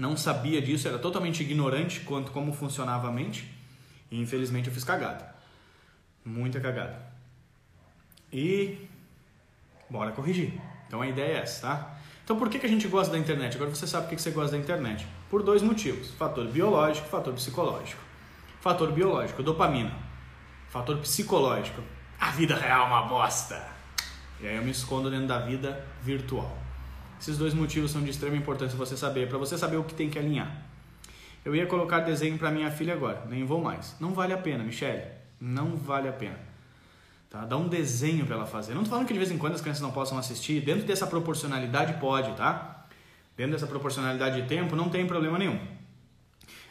Não 0.00 0.16
sabia 0.16 0.62
disso, 0.62 0.88
era 0.88 0.98
totalmente 0.98 1.42
ignorante 1.42 2.00
quanto 2.00 2.32
como 2.32 2.54
funcionava 2.54 3.08
a 3.08 3.12
mente. 3.12 3.54
E 4.10 4.18
infelizmente 4.18 4.66
eu 4.66 4.72
fiz 4.72 4.82
cagada. 4.82 5.34
Muita 6.24 6.58
cagada. 6.58 6.98
E 8.32 8.88
bora 9.90 10.12
corrigir. 10.12 10.58
Então 10.86 11.02
a 11.02 11.06
ideia 11.06 11.34
é 11.34 11.42
essa, 11.42 11.66
tá? 11.66 11.98
Então 12.24 12.38
por 12.38 12.48
que, 12.48 12.58
que 12.58 12.64
a 12.64 12.68
gente 12.68 12.88
gosta 12.88 13.12
da 13.12 13.18
internet? 13.18 13.56
Agora 13.56 13.68
você 13.68 13.86
sabe 13.86 14.06
por 14.06 14.16
que, 14.16 14.22
você 14.22 14.30
gosta 14.30 14.52
da 14.52 14.58
internet. 14.62 15.06
Por 15.28 15.42
dois 15.42 15.60
motivos: 15.60 16.12
fator 16.12 16.48
biológico 16.48 17.06
fator 17.06 17.34
psicológico. 17.34 18.00
Fator 18.62 18.90
biológico, 18.92 19.42
dopamina. 19.42 19.92
Fator 20.70 20.96
psicológico, 20.96 21.82
a 22.18 22.30
vida 22.30 22.56
real 22.56 22.84
é 22.84 22.86
uma 22.86 23.02
bosta. 23.02 23.68
E 24.40 24.46
aí 24.46 24.56
eu 24.56 24.62
me 24.62 24.70
escondo 24.70 25.10
dentro 25.10 25.26
da 25.26 25.40
vida 25.40 25.86
virtual. 26.00 26.56
Esses 27.20 27.36
dois 27.36 27.52
motivos 27.52 27.90
são 27.90 28.02
de 28.02 28.10
extrema 28.10 28.34
importância 28.34 28.76
você 28.78 28.96
saber, 28.96 29.28
para 29.28 29.36
você 29.36 29.58
saber 29.58 29.76
o 29.76 29.84
que 29.84 29.92
tem 29.92 30.08
que 30.08 30.18
alinhar. 30.18 30.50
Eu 31.44 31.54
ia 31.54 31.66
colocar 31.66 32.00
desenho 32.00 32.38
para 32.38 32.50
minha 32.50 32.70
filha 32.70 32.94
agora, 32.94 33.26
nem 33.28 33.44
vou 33.44 33.60
mais. 33.60 33.94
Não 34.00 34.14
vale 34.14 34.32
a 34.32 34.38
pena, 34.38 34.64
Michelle. 34.64 35.02
Não 35.38 35.76
vale 35.76 36.08
a 36.08 36.12
pena. 36.12 36.38
Tá? 37.28 37.44
Dá 37.44 37.56
um 37.56 37.68
desenho 37.68 38.24
para 38.24 38.36
ela 38.36 38.46
fazer. 38.46 38.74
Não 38.74 38.84
tô 38.84 38.90
falando 38.90 39.06
que 39.06 39.12
de 39.12 39.18
vez 39.18 39.30
em 39.30 39.38
quando 39.38 39.54
as 39.54 39.60
crianças 39.60 39.82
não 39.82 39.90
possam 39.90 40.18
assistir. 40.18 40.62
Dentro 40.62 40.86
dessa 40.86 41.06
proporcionalidade 41.06 42.00
pode, 42.00 42.32
tá? 42.36 42.86
Dentro 43.36 43.52
dessa 43.52 43.66
proporcionalidade 43.66 44.40
de 44.40 44.48
tempo 44.48 44.74
não 44.74 44.88
tem 44.88 45.06
problema 45.06 45.38
nenhum. 45.38 45.58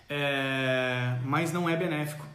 É... 0.09 1.17
Mas 1.23 1.53
não 1.53 1.69
é 1.69 1.75
benéfico. 1.75 2.25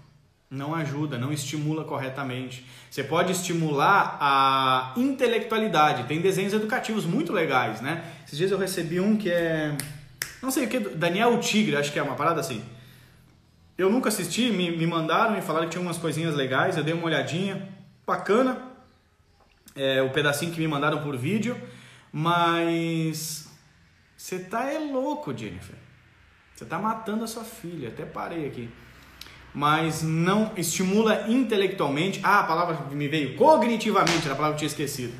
Não 0.50 0.74
ajuda, 0.74 1.18
não 1.18 1.32
estimula 1.32 1.84
corretamente. 1.84 2.64
Você 2.90 3.02
pode 3.02 3.32
estimular 3.32 4.18
a 4.20 4.92
intelectualidade. 4.96 6.04
Tem 6.04 6.20
desenhos 6.20 6.52
educativos 6.52 7.04
muito 7.04 7.32
legais, 7.32 7.80
né? 7.80 8.04
Esses 8.24 8.38
dias 8.38 8.50
eu 8.50 8.58
recebi 8.58 9.00
um 9.00 9.16
que 9.16 9.30
é 9.30 9.76
não 10.44 10.50
sei 10.50 10.66
o 10.66 10.68
que, 10.68 10.78
Daniel 10.78 11.40
Tigre, 11.40 11.74
acho 11.74 11.90
que 11.90 11.98
é 11.98 12.02
uma 12.02 12.14
parada 12.14 12.38
assim. 12.38 12.62
Eu 13.78 13.88
nunca 13.88 14.10
assisti, 14.10 14.50
me, 14.50 14.76
me 14.76 14.86
mandaram 14.86 15.38
e 15.38 15.42
falaram 15.42 15.66
que 15.66 15.72
tinha 15.72 15.82
umas 15.82 15.96
coisinhas 15.96 16.34
legais, 16.34 16.76
eu 16.76 16.84
dei 16.84 16.92
uma 16.92 17.06
olhadinha, 17.06 17.66
bacana. 18.06 18.58
É, 19.74 20.02
o 20.02 20.10
pedacinho 20.10 20.52
que 20.52 20.60
me 20.60 20.68
mandaram 20.68 21.02
por 21.02 21.16
vídeo, 21.16 21.60
mas 22.12 23.48
você 24.16 24.38
tá 24.38 24.70
é 24.70 24.78
louco, 24.78 25.36
Jennifer. 25.36 25.76
Você 26.54 26.66
tá 26.66 26.78
matando 26.78 27.24
a 27.24 27.26
sua 27.26 27.42
filha, 27.42 27.88
até 27.88 28.04
parei 28.04 28.46
aqui. 28.46 28.70
Mas 29.54 30.02
não 30.02 30.50
estimula 30.56 31.26
intelectualmente. 31.28 32.20
Ah, 32.22 32.40
a 32.40 32.44
palavra 32.44 32.76
me 32.90 33.06
veio 33.06 33.36
cognitivamente, 33.36 34.24
era 34.24 34.32
a 34.32 34.36
palavra 34.36 34.58
que 34.58 34.64
eu 34.64 34.68
tinha 34.68 34.84
esquecido 34.84 35.14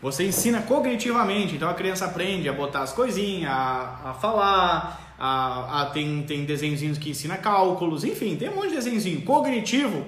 você 0.00 0.24
ensina 0.24 0.62
cognitivamente, 0.62 1.56
então 1.56 1.68
a 1.68 1.74
criança 1.74 2.04
aprende 2.04 2.48
a 2.48 2.52
botar 2.52 2.82
as 2.82 2.92
coisinhas, 2.92 3.50
a, 3.50 4.10
a 4.10 4.14
falar, 4.14 5.14
a, 5.18 5.82
a, 5.82 5.86
tem, 5.86 6.22
tem 6.22 6.44
desenhozinhos 6.44 6.98
que 6.98 7.10
ensina 7.10 7.36
cálculos, 7.36 8.04
enfim, 8.04 8.36
tem 8.36 8.48
um 8.48 8.54
monte 8.54 8.68
de 8.68 8.76
desenhozinho. 8.76 9.22
Cognitivo, 9.22 10.06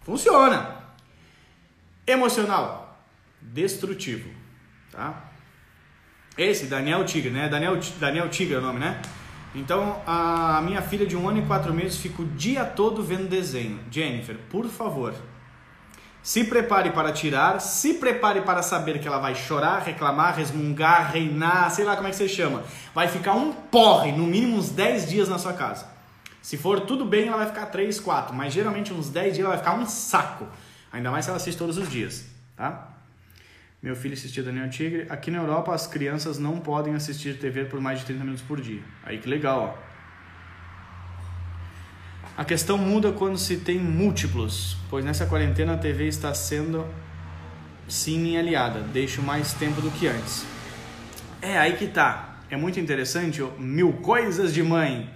funciona. 0.00 0.76
Emocional, 2.06 3.04
destrutivo, 3.40 4.30
tá? 4.92 5.30
Esse, 6.38 6.66
Daniel 6.66 7.04
Tigre, 7.04 7.30
né? 7.30 7.48
Daniel, 7.48 7.78
Daniel 7.98 8.28
Tigre 8.28 8.54
é 8.54 8.58
o 8.58 8.62
nome, 8.62 8.78
né? 8.78 9.00
Então, 9.54 10.02
a 10.04 10.60
minha 10.62 10.82
filha 10.82 11.06
de 11.06 11.16
um 11.16 11.28
ano 11.28 11.38
e 11.38 11.46
quatro 11.46 11.72
meses 11.72 11.96
fica 11.96 12.22
o 12.22 12.24
dia 12.24 12.64
todo 12.64 13.02
vendo 13.02 13.28
desenho. 13.28 13.78
Jennifer, 13.90 14.36
por 14.50 14.66
favor, 14.66 15.14
se 16.20 16.42
prepare 16.42 16.90
para 16.90 17.12
tirar, 17.12 17.60
se 17.60 17.94
prepare 17.94 18.40
para 18.40 18.62
saber 18.62 18.98
que 18.98 19.06
ela 19.06 19.18
vai 19.18 19.34
chorar, 19.34 19.82
reclamar, 19.82 20.34
resmungar, 20.34 21.12
reinar, 21.12 21.70
sei 21.70 21.84
lá 21.84 21.94
como 21.94 22.08
é 22.08 22.10
que 22.10 22.16
você 22.16 22.28
chama. 22.28 22.64
Vai 22.94 23.08
ficar 23.08 23.34
um 23.34 23.52
porre, 23.52 24.10
no 24.10 24.26
mínimo 24.26 24.56
uns 24.56 24.70
10 24.70 25.08
dias 25.08 25.28
na 25.28 25.38
sua 25.38 25.52
casa. 25.52 25.86
Se 26.42 26.56
for 26.56 26.80
tudo 26.80 27.04
bem, 27.04 27.28
ela 27.28 27.36
vai 27.36 27.46
ficar 27.46 27.66
3, 27.66 28.00
4, 28.00 28.34
mas 28.34 28.52
geralmente 28.52 28.92
uns 28.92 29.08
10 29.08 29.34
dias 29.34 29.46
ela 29.46 29.54
vai 29.54 29.58
ficar 29.58 29.78
um 29.78 29.86
saco. 29.86 30.46
Ainda 30.90 31.10
mais 31.10 31.24
se 31.24 31.30
ela 31.30 31.36
assiste 31.36 31.58
todos 31.58 31.78
os 31.78 31.88
dias, 31.88 32.24
tá? 32.56 32.93
Meu 33.84 33.94
filho 33.94 34.14
assistiu 34.14 34.42
Daniel 34.42 34.70
Tigre. 34.70 35.04
Aqui 35.10 35.30
na 35.30 35.36
Europa 35.36 35.74
as 35.74 35.86
crianças 35.86 36.38
não 36.38 36.58
podem 36.58 36.94
assistir 36.94 37.36
TV 37.36 37.66
por 37.66 37.82
mais 37.82 37.98
de 37.98 38.06
30 38.06 38.24
minutos 38.24 38.42
por 38.42 38.58
dia. 38.58 38.80
Aí 39.02 39.18
que 39.18 39.28
legal, 39.28 39.78
ó. 39.78 39.84
A 42.34 42.46
questão 42.46 42.78
muda 42.78 43.12
quando 43.12 43.36
se 43.36 43.58
tem 43.58 43.78
múltiplos, 43.78 44.78
pois 44.88 45.04
nessa 45.04 45.26
quarentena 45.26 45.74
a 45.74 45.76
TV 45.76 46.06
está 46.06 46.32
sendo 46.32 46.86
sim 47.86 48.18
minha 48.18 48.40
aliada, 48.40 48.80
deixo 48.80 49.20
mais 49.20 49.52
tempo 49.52 49.82
do 49.82 49.90
que 49.90 50.06
antes. 50.06 50.46
É 51.42 51.58
aí 51.58 51.76
que 51.76 51.86
tá. 51.86 52.38
É 52.48 52.56
muito 52.56 52.80
interessante, 52.80 53.42
mil 53.58 53.92
coisas 53.92 54.54
de 54.54 54.62
mãe. 54.62 55.10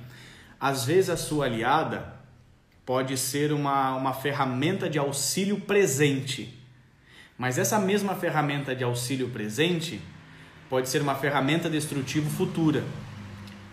Às 0.61 0.85
vezes 0.85 1.09
a 1.09 1.17
sua 1.17 1.47
aliada 1.47 2.13
pode 2.85 3.17
ser 3.17 3.51
uma, 3.51 3.97
uma 3.97 4.13
ferramenta 4.13 4.91
de 4.91 4.99
auxílio 4.99 5.59
presente. 5.59 6.58
Mas 7.39 7.57
essa 7.57 7.79
mesma 7.79 8.17
ferramenta 8.17 8.75
de 8.75 8.83
auxílio 8.83 9.29
presente 9.31 10.03
pode 10.69 10.89
ser 10.89 11.01
uma 11.01 11.15
ferramenta 11.15 11.71
destrutiva 11.71 12.29
futura. 12.29 12.83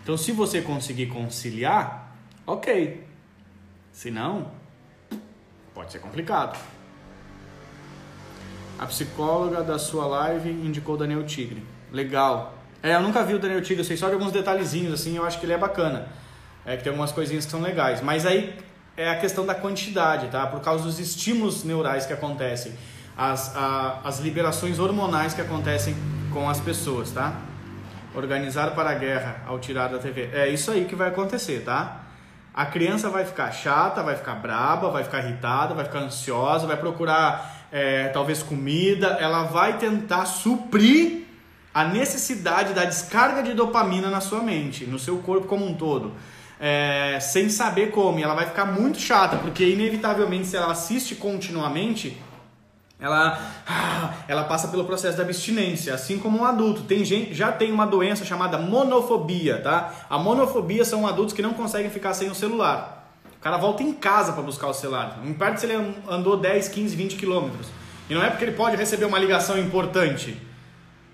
Então, 0.03 0.15
se 0.15 0.31
você 0.31 0.61
conseguir 0.61 1.07
conciliar, 1.07 2.15
ok, 2.45 3.03
se 3.91 4.11
não, 4.11 4.51
pode 5.73 5.91
ser 5.91 5.97
complicado. 5.97 6.59
A 8.77 8.85
psicóloga 8.85 9.63
da 9.63 9.79
sua 9.79 10.05
live 10.05 10.51
indicou 10.51 10.95
Daniel 10.95 11.25
Tigre. 11.25 11.63
Legal. 11.91 12.53
É, 12.83 12.93
eu 12.93 13.01
nunca 13.01 13.23
vi 13.23 13.33
o 13.33 13.39
Daniel 13.39 13.63
Tigre, 13.63 13.81
eu 13.81 13.85
sei 13.85 13.97
só 13.97 14.07
de 14.09 14.13
alguns 14.13 14.31
detalhezinhos, 14.31 14.93
assim, 14.93 15.17
eu 15.17 15.25
acho 15.25 15.39
que 15.39 15.45
ele 15.45 15.53
é 15.53 15.57
bacana. 15.57 16.07
É 16.63 16.77
que 16.77 16.83
tem 16.83 16.91
algumas 16.91 17.11
coisinhas 17.11 17.45
que 17.45 17.51
são 17.51 17.61
legais. 17.61 18.01
Mas 18.01 18.27
aí 18.27 18.55
é 18.95 19.09
a 19.09 19.17
questão 19.17 19.43
da 19.43 19.55
quantidade, 19.55 20.27
tá? 20.27 20.45
Por 20.45 20.61
causa 20.61 20.83
dos 20.83 20.99
estímulos 20.99 21.63
neurais 21.63 22.05
que 22.05 22.13
acontecem. 22.13 22.73
As, 23.17 23.55
a, 23.55 24.01
as 24.03 24.19
liberações 24.19 24.79
hormonais 24.79 25.33
que 25.33 25.41
acontecem 25.41 25.95
com 26.33 26.49
as 26.49 26.59
pessoas, 26.59 27.11
tá? 27.11 27.33
Organizar 28.13 28.71
para 28.71 28.89
a 28.89 28.93
guerra 28.93 29.41
ao 29.47 29.59
tirar 29.59 29.87
da 29.87 29.99
TV. 29.99 30.29
É 30.33 30.49
isso 30.49 30.71
aí 30.71 30.85
que 30.85 30.95
vai 30.95 31.09
acontecer, 31.09 31.63
tá? 31.63 32.01
a 32.55 32.65
criança 32.65 33.09
vai 33.09 33.25
ficar 33.25 33.51
chata, 33.51 34.01
vai 34.01 34.15
ficar 34.15 34.35
braba, 34.35 34.89
vai 34.89 35.03
ficar 35.03 35.19
irritada, 35.19 35.73
vai 35.73 35.83
ficar 35.83 35.99
ansiosa, 35.99 36.65
vai 36.65 36.77
procurar 36.77 37.67
é, 37.69 38.07
talvez 38.07 38.41
comida, 38.41 39.17
ela 39.19 39.43
vai 39.43 39.77
tentar 39.77 40.25
suprir 40.25 41.25
a 41.73 41.83
necessidade 41.83 42.73
da 42.73 42.85
descarga 42.85 43.43
de 43.43 43.53
dopamina 43.53 44.09
na 44.09 44.21
sua 44.21 44.41
mente, 44.41 44.85
no 44.85 44.97
seu 44.97 45.17
corpo 45.17 45.47
como 45.47 45.67
um 45.67 45.73
todo. 45.73 46.13
é, 46.59 47.19
sem 47.19 47.49
saber 47.49 47.91
como. 47.91 48.19
E 48.19 48.23
ela 48.23 48.33
vai 48.33 48.45
ficar 48.45 48.65
muito 48.65 48.99
chata, 48.99 49.37
porque 49.37 49.65
inevitavelmente, 49.65 50.47
se 50.47 50.55
ela 50.55 50.71
assiste 50.71 51.15
continuamente, 51.15 52.17
ela, 53.05 53.39
ah, 53.67 54.13
ela 54.27 54.45
passa 54.45 54.67
pelo 54.69 54.83
processo 54.83 55.15
da 55.15 55.21
abstinência, 55.21 55.93
assim 55.93 56.17
como 56.17 56.39
um 56.39 56.43
adulto. 56.43 56.81
Tem 56.81 57.05
gente, 57.05 57.35
já 57.35 57.51
tem 57.51 57.71
uma 57.71 57.85
doença 57.85 58.25
chamada 58.25 58.57
monofobia, 58.57 59.61
tá? 59.61 59.93
A 60.09 60.17
monofobia 60.17 60.83
são 60.83 61.05
adultos 61.05 61.31
que 61.31 61.41
não 61.41 61.53
conseguem 61.53 61.91
ficar 61.91 62.15
sem 62.15 62.31
o 62.31 62.33
celular. 62.33 63.07
O 63.37 63.39
cara 63.39 63.57
volta 63.57 63.83
em 63.83 63.93
casa 63.93 64.33
para 64.33 64.41
buscar 64.41 64.67
o 64.69 64.73
celular. 64.73 65.19
Não 65.21 65.29
importa 65.29 65.57
se 65.57 65.67
ele 65.67 65.95
andou 66.09 66.35
10, 66.35 66.67
15, 66.67 66.95
20 66.95 67.15
quilômetros. 67.15 67.67
E 68.09 68.15
não 68.15 68.23
é 68.23 68.29
porque 68.31 68.43
ele 68.43 68.53
pode 68.53 68.75
receber 68.75 69.05
uma 69.05 69.19
ligação 69.19 69.55
importante. 69.59 70.41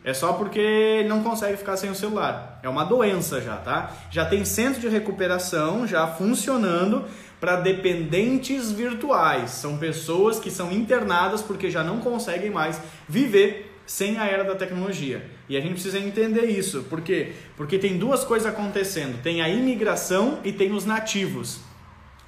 É 0.02 0.14
só 0.14 0.32
porque 0.32 1.06
não 1.10 1.22
consegue 1.22 1.58
ficar 1.58 1.76
sem 1.76 1.90
o 1.90 1.96
celular. 1.96 2.62
É 2.64 2.70
uma 2.70 2.86
doença 2.86 3.42
já, 3.42 3.58
tá? 3.58 3.92
Já 4.10 4.24
tem 4.24 4.46
centro 4.46 4.80
de 4.80 4.88
recuperação 4.88 5.86
já 5.86 6.08
funcionando 6.08 7.04
para 7.42 7.56
dependentes 7.56 8.72
virtuais. 8.72 9.50
São 9.50 9.78
pessoas 9.78 10.40
que 10.40 10.52
são 10.52 10.72
internadas 10.72 11.42
porque 11.42 11.72
já 11.72 11.84
não 11.84 12.00
conseguem 12.00 12.52
mais 12.52 12.80
viver 13.10 13.82
sem 13.86 14.20
a 14.20 14.26
era 14.26 14.44
da 14.44 14.56
tecnologia. 14.56 15.28
E 15.50 15.58
a 15.58 15.60
gente 15.60 15.74
precisa 15.74 16.00
entender 16.00 16.46
isso. 16.46 16.84
Por 16.84 17.02
quê? 17.02 17.34
Porque 17.58 17.80
tem 17.80 17.98
duas 17.98 18.24
coisas 18.24 18.48
acontecendo: 18.48 19.22
tem 19.24 19.42
a 19.42 19.50
imigração 19.50 20.40
e 20.44 20.54
tem 20.54 20.72
os 20.72 20.86
nativos. 20.86 21.60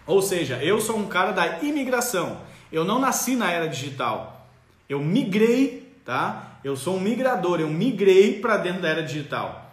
Ou 0.06 0.22
seja, 0.22 0.62
eu 0.62 0.82
sou 0.82 0.98
um 0.98 1.08
cara 1.08 1.32
da 1.32 1.60
imigração. 1.60 2.42
Eu 2.72 2.84
não 2.84 3.00
nasci 3.00 3.36
na 3.36 3.52
era 3.52 3.68
digital. 3.68 4.50
Eu 4.90 5.00
migrei, 5.00 5.96
tá? 6.04 6.58
Eu 6.64 6.76
sou 6.76 6.98
um 6.98 7.00
migrador, 7.00 7.62
eu 7.62 7.70
migrei 7.70 8.40
para 8.40 8.58
dentro 8.58 8.82
da 8.82 8.90
era 8.90 9.04
digital. 9.04 9.72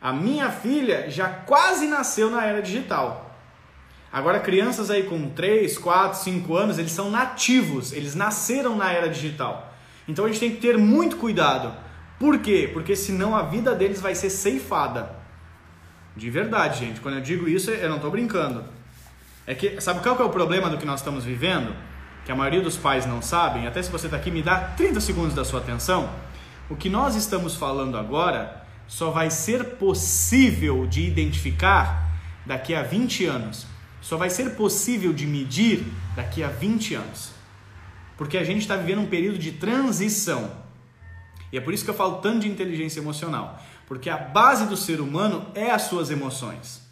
A 0.00 0.12
minha 0.12 0.50
filha 0.50 1.08
já 1.08 1.28
quase 1.28 1.86
nasceu 1.86 2.28
na 2.28 2.44
era 2.44 2.60
digital. 2.60 3.31
Agora, 4.12 4.40
crianças 4.40 4.90
aí 4.90 5.04
com 5.04 5.30
3, 5.30 5.78
4, 5.78 6.18
5 6.18 6.56
anos, 6.56 6.78
eles 6.78 6.92
são 6.92 7.10
nativos, 7.10 7.92
eles 7.92 8.14
nasceram 8.14 8.76
na 8.76 8.92
era 8.92 9.08
digital. 9.08 9.72
Então 10.06 10.24
a 10.24 10.28
gente 10.28 10.40
tem 10.40 10.50
que 10.50 10.60
ter 10.60 10.76
muito 10.76 11.16
cuidado. 11.16 11.74
Por 12.18 12.38
quê? 12.38 12.70
Porque 12.72 12.94
senão 12.94 13.34
a 13.34 13.42
vida 13.42 13.74
deles 13.74 14.00
vai 14.00 14.14
ser 14.14 14.30
ceifada. 14.30 15.16
De 16.14 16.28
verdade, 16.28 16.80
gente. 16.80 17.00
Quando 17.00 17.14
eu 17.14 17.22
digo 17.22 17.48
isso, 17.48 17.70
eu 17.70 17.88
não 17.88 17.96
estou 17.96 18.10
brincando. 18.10 18.64
É 19.46 19.54
que, 19.54 19.80
sabe 19.80 20.02
qual 20.02 20.14
que 20.14 20.22
é 20.22 20.24
o 20.24 20.30
problema 20.30 20.68
do 20.68 20.76
que 20.76 20.84
nós 20.84 21.00
estamos 21.00 21.24
vivendo? 21.24 21.74
que 22.24 22.30
a 22.30 22.36
maioria 22.36 22.60
dos 22.60 22.76
pais 22.76 23.04
não 23.04 23.20
sabem, 23.20 23.66
até 23.66 23.82
se 23.82 23.90
você 23.90 24.06
está 24.06 24.16
aqui, 24.16 24.30
me 24.30 24.42
dá 24.42 24.58
30 24.60 25.00
segundos 25.00 25.34
da 25.34 25.44
sua 25.44 25.60
atenção. 25.60 26.08
O 26.70 26.76
que 26.76 26.88
nós 26.88 27.16
estamos 27.16 27.56
falando 27.56 27.98
agora 27.98 28.62
só 28.86 29.10
vai 29.10 29.30
ser 29.30 29.76
possível 29.76 30.86
de 30.86 31.02
identificar 31.02 32.10
daqui 32.46 32.74
a 32.74 32.82
20 32.82 33.26
anos. 33.26 33.66
Só 34.02 34.16
vai 34.16 34.28
ser 34.28 34.56
possível 34.56 35.12
de 35.12 35.26
medir 35.26 35.86
daqui 36.14 36.42
a 36.42 36.48
20 36.48 36.94
anos. 36.94 37.30
Porque 38.18 38.36
a 38.36 38.44
gente 38.44 38.60
está 38.60 38.76
vivendo 38.76 39.00
um 39.00 39.06
período 39.06 39.38
de 39.38 39.52
transição. 39.52 40.50
E 41.52 41.56
é 41.56 41.60
por 41.60 41.72
isso 41.72 41.84
que 41.84 41.90
eu 41.90 41.94
falo 41.94 42.16
tanto 42.16 42.40
de 42.40 42.48
inteligência 42.48 43.00
emocional. 43.00 43.62
Porque 43.86 44.10
a 44.10 44.16
base 44.16 44.66
do 44.66 44.76
ser 44.76 45.00
humano 45.00 45.46
é 45.54 45.70
as 45.70 45.82
suas 45.82 46.10
emoções. 46.10 46.82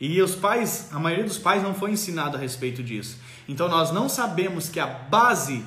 E 0.00 0.20
os 0.20 0.34
pais, 0.34 0.88
a 0.92 0.98
maioria 0.98 1.24
dos 1.24 1.38
pais 1.38 1.62
não 1.62 1.74
foi 1.74 1.92
ensinado 1.92 2.36
a 2.36 2.40
respeito 2.40 2.82
disso. 2.82 3.18
Então 3.48 3.68
nós 3.68 3.92
não 3.92 4.08
sabemos 4.08 4.68
que 4.68 4.80
a 4.80 4.86
base 4.86 5.64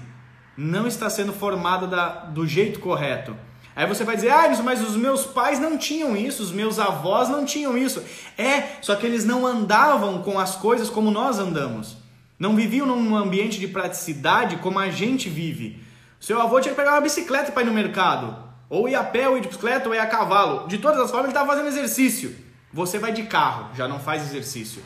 não 0.57 0.87
está 0.87 1.09
sendo 1.09 1.31
formada 1.31 1.87
da, 1.87 2.09
do 2.25 2.45
jeito 2.45 2.79
correto. 2.79 3.35
Aí 3.75 3.85
você 3.85 4.05
vai 4.05 4.15
dizer, 4.15 4.29
ah, 4.29 4.47
mas 4.63 4.81
os 4.81 4.95
meus 4.95 5.25
pais 5.25 5.59
não 5.59 5.77
tinham 5.77 6.15
isso, 6.15 6.41
os 6.41 6.51
meus 6.51 6.79
avós 6.79 7.27
não 7.27 7.43
tinham 7.43 7.77
isso. 7.77 8.01
É, 8.37 8.63
só 8.81 8.95
que 8.95 9.05
eles 9.05 9.25
não 9.25 9.45
andavam 9.45 10.21
com 10.21 10.39
as 10.39 10.55
coisas 10.55 10.89
como 10.89 11.11
nós 11.11 11.37
andamos. 11.39 11.97
Não 12.39 12.55
viviam 12.55 12.85
num 12.85 13.15
ambiente 13.15 13.59
de 13.59 13.67
praticidade 13.67 14.57
como 14.57 14.79
a 14.79 14.89
gente 14.89 15.29
vive. 15.29 15.83
Seu 16.19 16.41
avô 16.41 16.59
tinha 16.61 16.73
que 16.73 16.79
pegar 16.79 16.93
uma 16.93 17.01
bicicleta 17.01 17.51
para 17.51 17.63
ir 17.63 17.65
no 17.65 17.73
mercado. 17.73 18.43
Ou 18.69 18.87
ir 18.87 18.95
a 18.95 19.03
pé, 19.03 19.27
ou 19.27 19.37
ir 19.37 19.41
de 19.41 19.49
bicicleta, 19.49 19.89
ou 19.89 19.93
ir 19.93 19.99
a 19.99 20.07
cavalo. 20.07 20.67
De 20.67 20.77
todas 20.77 20.99
as 20.99 21.11
formas, 21.11 21.25
ele 21.25 21.33
estava 21.33 21.51
fazendo 21.51 21.67
exercício. 21.67 22.35
Você 22.73 22.97
vai 22.97 23.11
de 23.11 23.23
carro, 23.23 23.69
já 23.75 23.87
não 23.87 23.99
faz 23.99 24.23
exercício. 24.23 24.81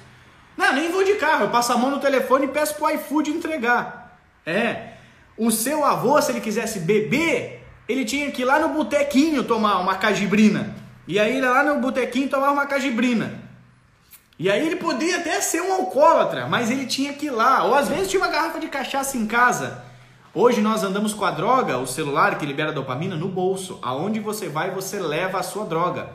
Não, 0.58 0.74
nem 0.74 0.92
vou 0.92 1.04
de 1.04 1.16
carro, 1.16 1.46
eu 1.46 1.50
passo 1.50 1.72
a 1.72 1.78
mão 1.78 1.90
no 1.90 2.00
telefone 2.00 2.46
e 2.46 2.50
peço 2.50 2.76
pro 2.76 2.90
iFood 2.90 3.32
entregar. 3.32 4.20
É. 4.46 4.94
O 5.38 5.52
seu 5.52 5.86
avô, 5.86 6.22
se 6.22 6.32
ele 6.32 6.42
quisesse 6.42 6.82
beber, 6.82 7.59
ele 7.90 8.06
tinha 8.06 8.30
que 8.30 8.44
ir 8.44 8.46
lá 8.46 8.60
no 8.60 8.70
botequinho 8.70 9.44
tomar 9.44 9.80
uma 9.80 9.96
cajibrina. 9.96 10.76
E 11.08 11.20
aí 11.20 11.36
ele 11.36 11.50
lá 11.50 11.64
no 11.64 11.82
botequinho 11.82 12.30
tomar 12.30 12.52
uma 12.52 12.68
cajibrina. 12.68 13.42
E 14.38 14.48
aí 14.48 14.64
ele 14.64 14.76
podia 14.76 15.18
até 15.18 15.42
ser 15.42 15.62
um 15.62 15.74
alcoólatra, 15.74 16.46
mas 16.48 16.70
ele 16.70 16.86
tinha 16.86 17.14
que 17.14 17.26
ir 17.26 17.32
lá. 17.32 17.64
Ou 17.64 17.74
às 17.74 17.90
vezes 17.90 18.08
tinha 18.08 18.22
uma 18.22 18.32
garrafa 18.32 18.60
de 18.60 18.68
cachaça 18.68 19.18
em 19.18 19.26
casa. 19.26 19.84
Hoje 20.36 20.62
nós 20.62 20.84
andamos 20.84 21.16
com 21.16 21.26
a 21.26 21.32
droga, 21.32 21.80
o 21.80 21.88
celular 21.88 22.38
que 22.38 22.46
libera 22.46 22.72
dopamina, 22.72 23.16
no 23.16 23.28
bolso. 23.28 23.80
Aonde 23.82 24.20
você 24.20 24.48
vai, 24.48 24.70
você 24.70 25.00
leva 25.00 25.40
a 25.40 25.44
sua 25.44 25.66
droga. 25.66 26.12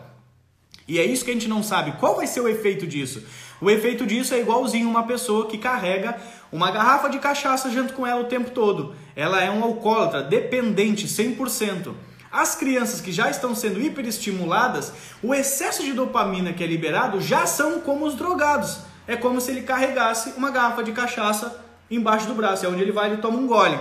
E 0.87 1.01
é 1.01 1.05
isso 1.05 1.25
que 1.25 1.33
a 1.33 1.35
gente 1.35 1.49
não 1.49 1.63
sabe. 1.63 1.93
Qual 1.99 2.15
vai 2.15 2.29
ser 2.29 2.41
o 2.41 2.49
efeito 2.49 2.87
disso? 2.87 3.27
O 3.61 3.69
efeito 3.69 4.07
disso 4.07 4.33
é 4.33 4.39
igualzinho 4.39 4.89
uma 4.89 5.03
pessoa 5.03 5.49
que 5.49 5.59
carrega 5.59 6.17
uma 6.53 6.71
garrafa 6.71 7.09
de 7.09 7.19
cachaça 7.19 7.69
junto 7.69 7.95
com 7.95 8.07
ela 8.07 8.21
o 8.21 8.29
tempo 8.29 8.51
todo. 8.51 8.95
Ela 9.17 9.43
é 9.43 9.51
um 9.51 9.63
alcoólatra, 9.63 10.23
dependente 10.23 11.07
100%. 11.07 11.95
As 12.31 12.57
crianças 12.57 13.01
que 13.01 13.13
já 13.13 13.31
estão 13.31 13.55
sendo 13.55 13.81
hiperestimuladas, 13.81 14.93
o 15.23 15.33
excesso 15.33 15.85
de 15.85 15.93
dopamina 15.93 16.53
que 16.53 16.65
é 16.65 16.67
liberado 16.67 17.21
já 17.21 17.47
são 17.47 17.81
como 17.81 18.05
os 18.05 18.17
drogados. 18.17 18.79
É 19.07 19.17
como 19.17 19.41
se 19.41 19.53
ele 19.53 19.63
carregasse 19.63 20.35
uma 20.37 20.51
garrafa 20.51 20.83
de 20.83 20.93
cachaça 20.93 21.65
embaixo 21.91 22.27
do 22.27 22.35
braço. 22.35 22.67
É 22.67 22.69
onde 22.69 22.83
ele 22.83 22.91
vai 22.91 23.13
e 23.13 23.19
toma 23.19 23.39
um 23.39 23.47
gole. 23.47 23.79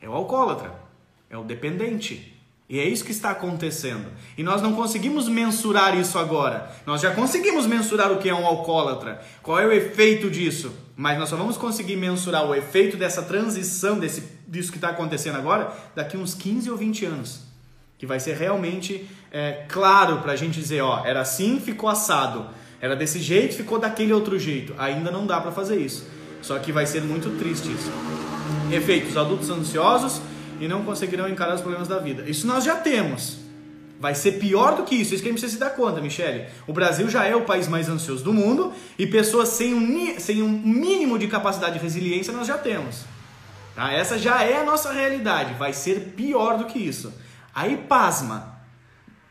É 0.00 0.08
o 0.08 0.12
alcoólatra, 0.12 0.72
é 1.28 1.36
o 1.36 1.42
dependente. 1.42 2.32
E 2.68 2.78
é 2.78 2.84
isso 2.84 3.04
que 3.04 3.10
está 3.10 3.30
acontecendo. 3.30 4.06
E 4.38 4.42
nós 4.42 4.62
não 4.62 4.74
conseguimos 4.74 5.28
mensurar 5.28 5.98
isso 5.98 6.18
agora. 6.18 6.70
Nós 6.86 7.00
já 7.00 7.10
conseguimos 7.14 7.66
mensurar 7.66 8.10
o 8.10 8.18
que 8.18 8.28
é 8.28 8.34
um 8.34 8.46
alcoólatra, 8.46 9.20
qual 9.42 9.58
é 9.58 9.66
o 9.66 9.72
efeito 9.72 10.30
disso. 10.30 10.72
Mas 10.96 11.18
nós 11.18 11.28
só 11.28 11.36
vamos 11.36 11.56
conseguir 11.56 11.96
mensurar 11.96 12.46
o 12.46 12.54
efeito 12.54 12.96
dessa 12.96 13.22
transição, 13.22 13.98
desse, 13.98 14.22
disso 14.46 14.70
que 14.70 14.78
está 14.78 14.90
acontecendo 14.90 15.36
agora, 15.36 15.72
daqui 15.94 16.16
uns 16.16 16.34
15 16.34 16.70
ou 16.70 16.76
20 16.76 17.04
anos. 17.06 17.40
Que 17.98 18.06
vai 18.06 18.20
ser 18.20 18.36
realmente 18.36 19.08
é, 19.30 19.64
claro 19.68 20.18
para 20.18 20.32
a 20.32 20.36
gente 20.36 20.58
dizer: 20.58 20.80
ó, 20.82 21.04
era 21.04 21.20
assim, 21.20 21.60
ficou 21.60 21.88
assado. 21.88 22.46
Era 22.80 22.94
desse 22.94 23.18
jeito, 23.18 23.54
ficou 23.54 23.78
daquele 23.78 24.12
outro 24.12 24.38
jeito. 24.38 24.74
Ainda 24.76 25.10
não 25.10 25.26
dá 25.26 25.40
para 25.40 25.52
fazer 25.52 25.76
isso. 25.76 26.06
Só 26.42 26.58
que 26.58 26.70
vai 26.70 26.86
ser 26.86 27.02
muito 27.02 27.30
triste 27.38 27.72
isso. 27.72 27.90
Efeitos: 28.72 29.16
adultos 29.16 29.48
ansiosos 29.48 30.20
e 30.60 30.68
não 30.68 30.84
conseguirão 30.84 31.28
encarar 31.28 31.54
os 31.54 31.60
problemas 31.60 31.88
da 31.88 31.98
vida. 31.98 32.28
Isso 32.28 32.46
nós 32.46 32.64
já 32.64 32.76
temos. 32.76 33.38
Vai 33.98 34.14
ser 34.14 34.32
pior 34.32 34.76
do 34.76 34.82
que 34.82 34.94
isso. 34.94 35.14
Isso 35.14 35.22
que 35.22 35.28
a 35.28 35.32
gente 35.32 35.40
precisa 35.40 35.52
se 35.52 35.58
dar 35.58 35.70
conta, 35.70 36.00
Michele. 36.00 36.46
O 36.66 36.72
Brasil 36.72 37.08
já 37.08 37.24
é 37.24 37.34
o 37.34 37.42
país 37.42 37.68
mais 37.68 37.88
ansioso 37.88 38.22
do 38.22 38.34
mundo 38.34 38.72
e 38.98 39.06
pessoas 39.06 39.48
sem 39.50 39.72
um, 39.72 40.20
sem 40.20 40.42
um 40.42 40.48
mínimo 40.48 41.18
de 41.18 41.26
capacidade 41.26 41.78
de 41.78 41.82
resiliência 41.82 42.32
nós 42.32 42.46
já 42.46 42.58
temos. 42.58 43.13
Tá? 43.74 43.92
Essa 43.92 44.18
já 44.18 44.42
é 44.42 44.58
a 44.58 44.64
nossa 44.64 44.92
realidade. 44.92 45.54
Vai 45.54 45.72
ser 45.72 46.12
pior 46.16 46.58
do 46.58 46.66
que 46.66 46.78
isso. 46.78 47.12
Aí, 47.54 47.76
pasma. 47.76 48.54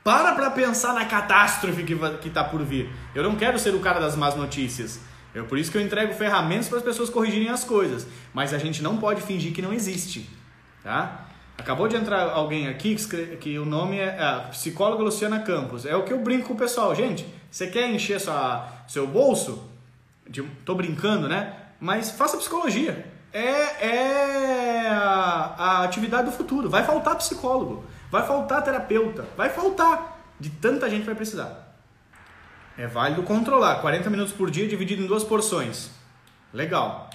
Para 0.04 0.34
para 0.34 0.52
pensar 0.52 0.94
na 0.94 1.06
catástrofe 1.06 1.84
que 1.84 2.28
está 2.28 2.44
por 2.44 2.62
vir. 2.64 2.90
Eu 3.16 3.24
não 3.24 3.36
quero 3.36 3.58
ser 3.58 3.74
o 3.74 3.80
cara 3.80 4.00
das 4.00 4.16
más 4.16 4.36
notícias. 4.36 5.00
É 5.34 5.42
por 5.42 5.58
isso 5.58 5.72
que 5.72 5.78
eu 5.78 5.82
entrego 5.82 6.14
ferramentas 6.14 6.68
para 6.68 6.78
as 6.78 6.84
pessoas 6.84 7.10
corrigirem 7.10 7.50
as 7.50 7.64
coisas. 7.64 8.06
Mas 8.34 8.54
a 8.54 8.58
gente 8.58 8.84
não 8.84 8.98
pode 8.98 9.22
fingir 9.22 9.54
que 9.54 9.62
não 9.62 9.72
existe. 9.72 10.30
Tá? 10.84 11.28
Acabou 11.58 11.88
de 11.88 11.96
entrar 11.96 12.32
alguém 12.32 12.68
aqui 12.68 12.96
que, 12.96 13.38
que 13.38 13.58
o 13.58 13.66
nome 13.66 13.98
é 13.98 14.22
a 14.22 14.48
psicóloga 14.52 15.04
Luciana 15.04 15.40
Campos. 15.40 15.86
É 15.86 15.96
o 15.96 16.04
que 16.04 16.12
eu 16.12 16.20
brinco 16.20 16.50
com 16.50 16.54
o 16.54 16.58
pessoal. 16.58 16.94
Gente, 16.94 17.26
você 17.50 17.68
quer 17.68 17.90
encher 17.90 18.20
sua, 18.20 18.68
seu 18.88 19.08
bolso? 19.08 19.70
De, 20.30 20.44
tô 20.66 20.76
brincando, 20.76 21.30
né? 21.30 21.54
Mas 21.80 22.12
faça 22.12 22.38
psicologia. 22.38 23.06
É, 23.32 23.88
é 23.88 24.13
atividade 25.94 26.30
do 26.30 26.36
futuro. 26.36 26.70
Vai 26.70 26.84
faltar 26.84 27.16
psicólogo. 27.16 27.86
Vai 28.12 28.26
faltar 28.26 28.64
terapeuta. 28.64 29.26
Vai 29.38 29.50
faltar. 29.50 30.20
De 30.40 30.50
tanta 30.50 30.90
gente 30.90 31.06
vai 31.06 31.16
precisar. 31.16 31.76
É 32.78 32.88
válido 32.88 33.24
controlar. 33.24 33.82
40 33.82 34.10
minutos 34.10 34.34
por 34.34 34.50
dia 34.50 34.68
dividido 34.68 35.04
em 35.04 35.08
duas 35.08 35.24
porções. 35.24 35.90
Legal 36.52 37.10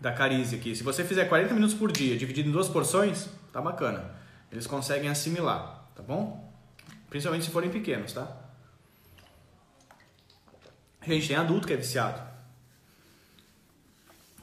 da 0.00 0.12
Carize 0.12 0.54
aqui. 0.54 0.74
Se 0.74 0.82
você 0.82 1.04
fizer 1.04 1.24
40 1.24 1.54
minutos 1.54 1.74
por 1.74 1.90
dia, 1.90 2.16
dividido 2.16 2.48
em 2.48 2.52
duas 2.52 2.68
porções, 2.68 3.28
tá 3.52 3.60
bacana. 3.60 4.12
Eles 4.50 4.66
conseguem 4.66 5.08
assimilar, 5.08 5.88
tá 5.94 6.02
bom? 6.02 6.52
Principalmente 7.10 7.44
se 7.44 7.50
forem 7.50 7.70
pequenos, 7.70 8.12
tá? 8.12 8.28
Gente, 11.06 11.28
tem 11.28 11.36
adulto 11.36 11.66
que 11.66 11.72
é 11.72 11.76
viciado. 11.76 12.20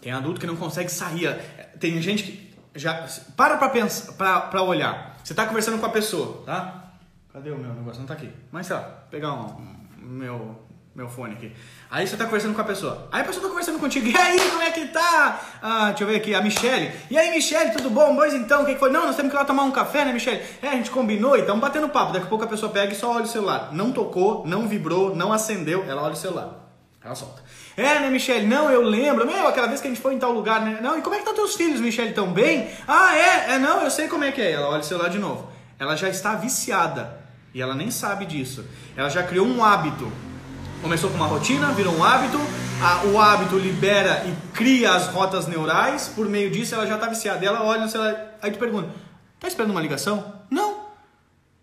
Tem 0.01 0.11
adulto 0.11 0.39
que 0.39 0.47
não 0.47 0.55
consegue 0.55 0.89
sair. 0.89 1.35
Tem 1.79 1.99
gente 2.01 2.23
que 2.23 2.44
já 2.75 3.07
para 3.35 3.69
pensar, 3.69 4.13
pra 4.13 4.61
olhar. 4.61 5.17
Você 5.23 5.33
tá 5.33 5.45
conversando 5.45 5.79
com 5.79 5.85
a 5.85 5.89
pessoa, 5.89 6.43
tá? 6.45 6.91
Cadê 7.33 7.49
o 7.49 7.57
meu 7.57 7.73
negócio? 7.73 7.99
Não 7.99 8.07
tá 8.07 8.13
aqui. 8.13 8.31
Mas 8.51 8.67
sei 8.67 8.75
lá, 8.75 8.83
pegar 9.09 9.33
um, 9.33 9.55
um 10.01 10.07
meu 10.07 10.65
meu 10.95 11.09
fone 11.09 11.33
aqui. 11.33 11.51
Aí 11.91 12.07
você 12.07 12.15
tá 12.15 12.23
conversando 12.23 12.55
com 12.55 12.61
a 12.61 12.63
pessoa. 12.63 13.09
Aí 13.11 13.21
a 13.21 13.25
pessoa 13.25 13.43
tá 13.43 13.49
conversando 13.49 13.79
contigo. 13.79 14.07
E 14.15 14.15
aí, 14.15 14.39
como 14.49 14.61
é 14.61 14.71
que 14.71 14.88
tá? 14.88 15.41
Ah, 15.61 15.88
deixa 15.88 16.03
eu 16.03 16.07
ver 16.07 16.15
aqui, 16.15 16.33
a 16.33 16.41
Michelle. 16.41 16.89
E 17.11 17.17
aí, 17.17 17.31
Michelle, 17.31 17.71
tudo 17.71 17.89
bom? 17.89 18.15
Pois 18.15 18.33
então, 18.33 18.63
o 18.63 18.65
que, 18.65 18.75
que 18.75 18.79
foi? 18.79 18.89
Não, 18.89 19.05
nós 19.05 19.17
temos 19.17 19.29
que 19.29 19.35
ir 19.35 19.39
lá 19.39 19.43
tomar 19.43 19.63
um 19.63 19.71
café, 19.71 20.05
né, 20.05 20.13
Michelle? 20.13 20.41
É, 20.61 20.69
a 20.69 20.71
gente 20.71 20.89
combinou 20.89 21.35
e 21.35 21.41
estamos 21.41 21.59
batendo 21.59 21.89
papo. 21.89 22.13
Daqui 22.13 22.27
a 22.27 22.29
pouco 22.29 22.45
a 22.45 22.47
pessoa 22.47 22.71
pega 22.71 22.93
e 22.93 22.95
só 22.95 23.11
olha 23.11 23.25
o 23.25 23.27
celular. 23.27 23.73
Não 23.73 23.91
tocou, 23.91 24.47
não 24.47 24.69
vibrou, 24.69 25.13
não 25.13 25.33
acendeu, 25.33 25.83
ela 25.85 26.01
olha 26.01 26.13
o 26.13 26.15
celular. 26.15 26.65
Ela 27.03 27.13
solta. 27.13 27.43
É, 27.77 27.99
né, 27.99 28.09
Michelle? 28.09 28.47
Não, 28.47 28.71
eu 28.71 28.81
lembro. 28.81 29.25
Meu, 29.25 29.47
aquela 29.47 29.67
vez 29.67 29.81
que 29.81 29.88
a 29.88 29.89
gente 29.89 30.01
foi 30.01 30.13
em 30.13 30.19
tal 30.19 30.31
lugar, 30.31 30.61
né? 30.61 30.79
Não, 30.81 30.97
e 30.97 31.01
como 31.01 31.15
é 31.15 31.17
que 31.17 31.23
estão 31.23 31.35
teus 31.35 31.55
filhos, 31.55 31.81
Michelle? 31.81 32.13
Tão 32.13 32.31
bem? 32.31 32.69
Ah, 32.88 33.15
é? 33.15 33.53
É, 33.53 33.59
não, 33.59 33.81
eu 33.81 33.91
sei 33.91 34.07
como 34.07 34.23
é 34.23 34.31
que 34.31 34.41
é. 34.41 34.51
Ela 34.51 34.69
olha 34.69 34.79
o 34.79 34.83
celular 34.83 35.09
de 35.09 35.19
novo. 35.19 35.49
Ela 35.77 35.95
já 35.95 36.07
está 36.07 36.35
viciada. 36.35 37.19
E 37.53 37.61
ela 37.61 37.75
nem 37.75 37.91
sabe 37.91 38.25
disso. 38.25 38.65
Ela 38.95 39.09
já 39.09 39.23
criou 39.23 39.45
um 39.45 39.63
hábito. 39.63 40.11
Começou 40.81 41.09
com 41.09 41.17
uma 41.17 41.27
rotina, 41.27 41.71
virou 41.73 41.93
um 41.95 42.03
hábito. 42.03 42.38
A, 42.81 43.05
o 43.07 43.19
hábito 43.19 43.57
libera 43.57 44.25
e 44.25 44.53
cria 44.53 44.93
as 44.93 45.07
rotas 45.07 45.47
neurais. 45.47 46.11
Por 46.13 46.27
meio 46.29 46.49
disso, 46.51 46.75
ela 46.75 46.85
já 46.85 46.95
está 46.95 47.07
viciada. 47.07 47.43
E 47.43 47.47
ela 47.47 47.63
olha 47.63 47.81
no 47.81 47.89
celular. 47.89 48.38
Aí 48.41 48.51
tu 48.51 48.59
pergunta: 48.59 48.89
tá 49.39 49.47
esperando 49.47 49.71
uma 49.71 49.81
ligação? 49.81 50.33
Não. 50.49 50.85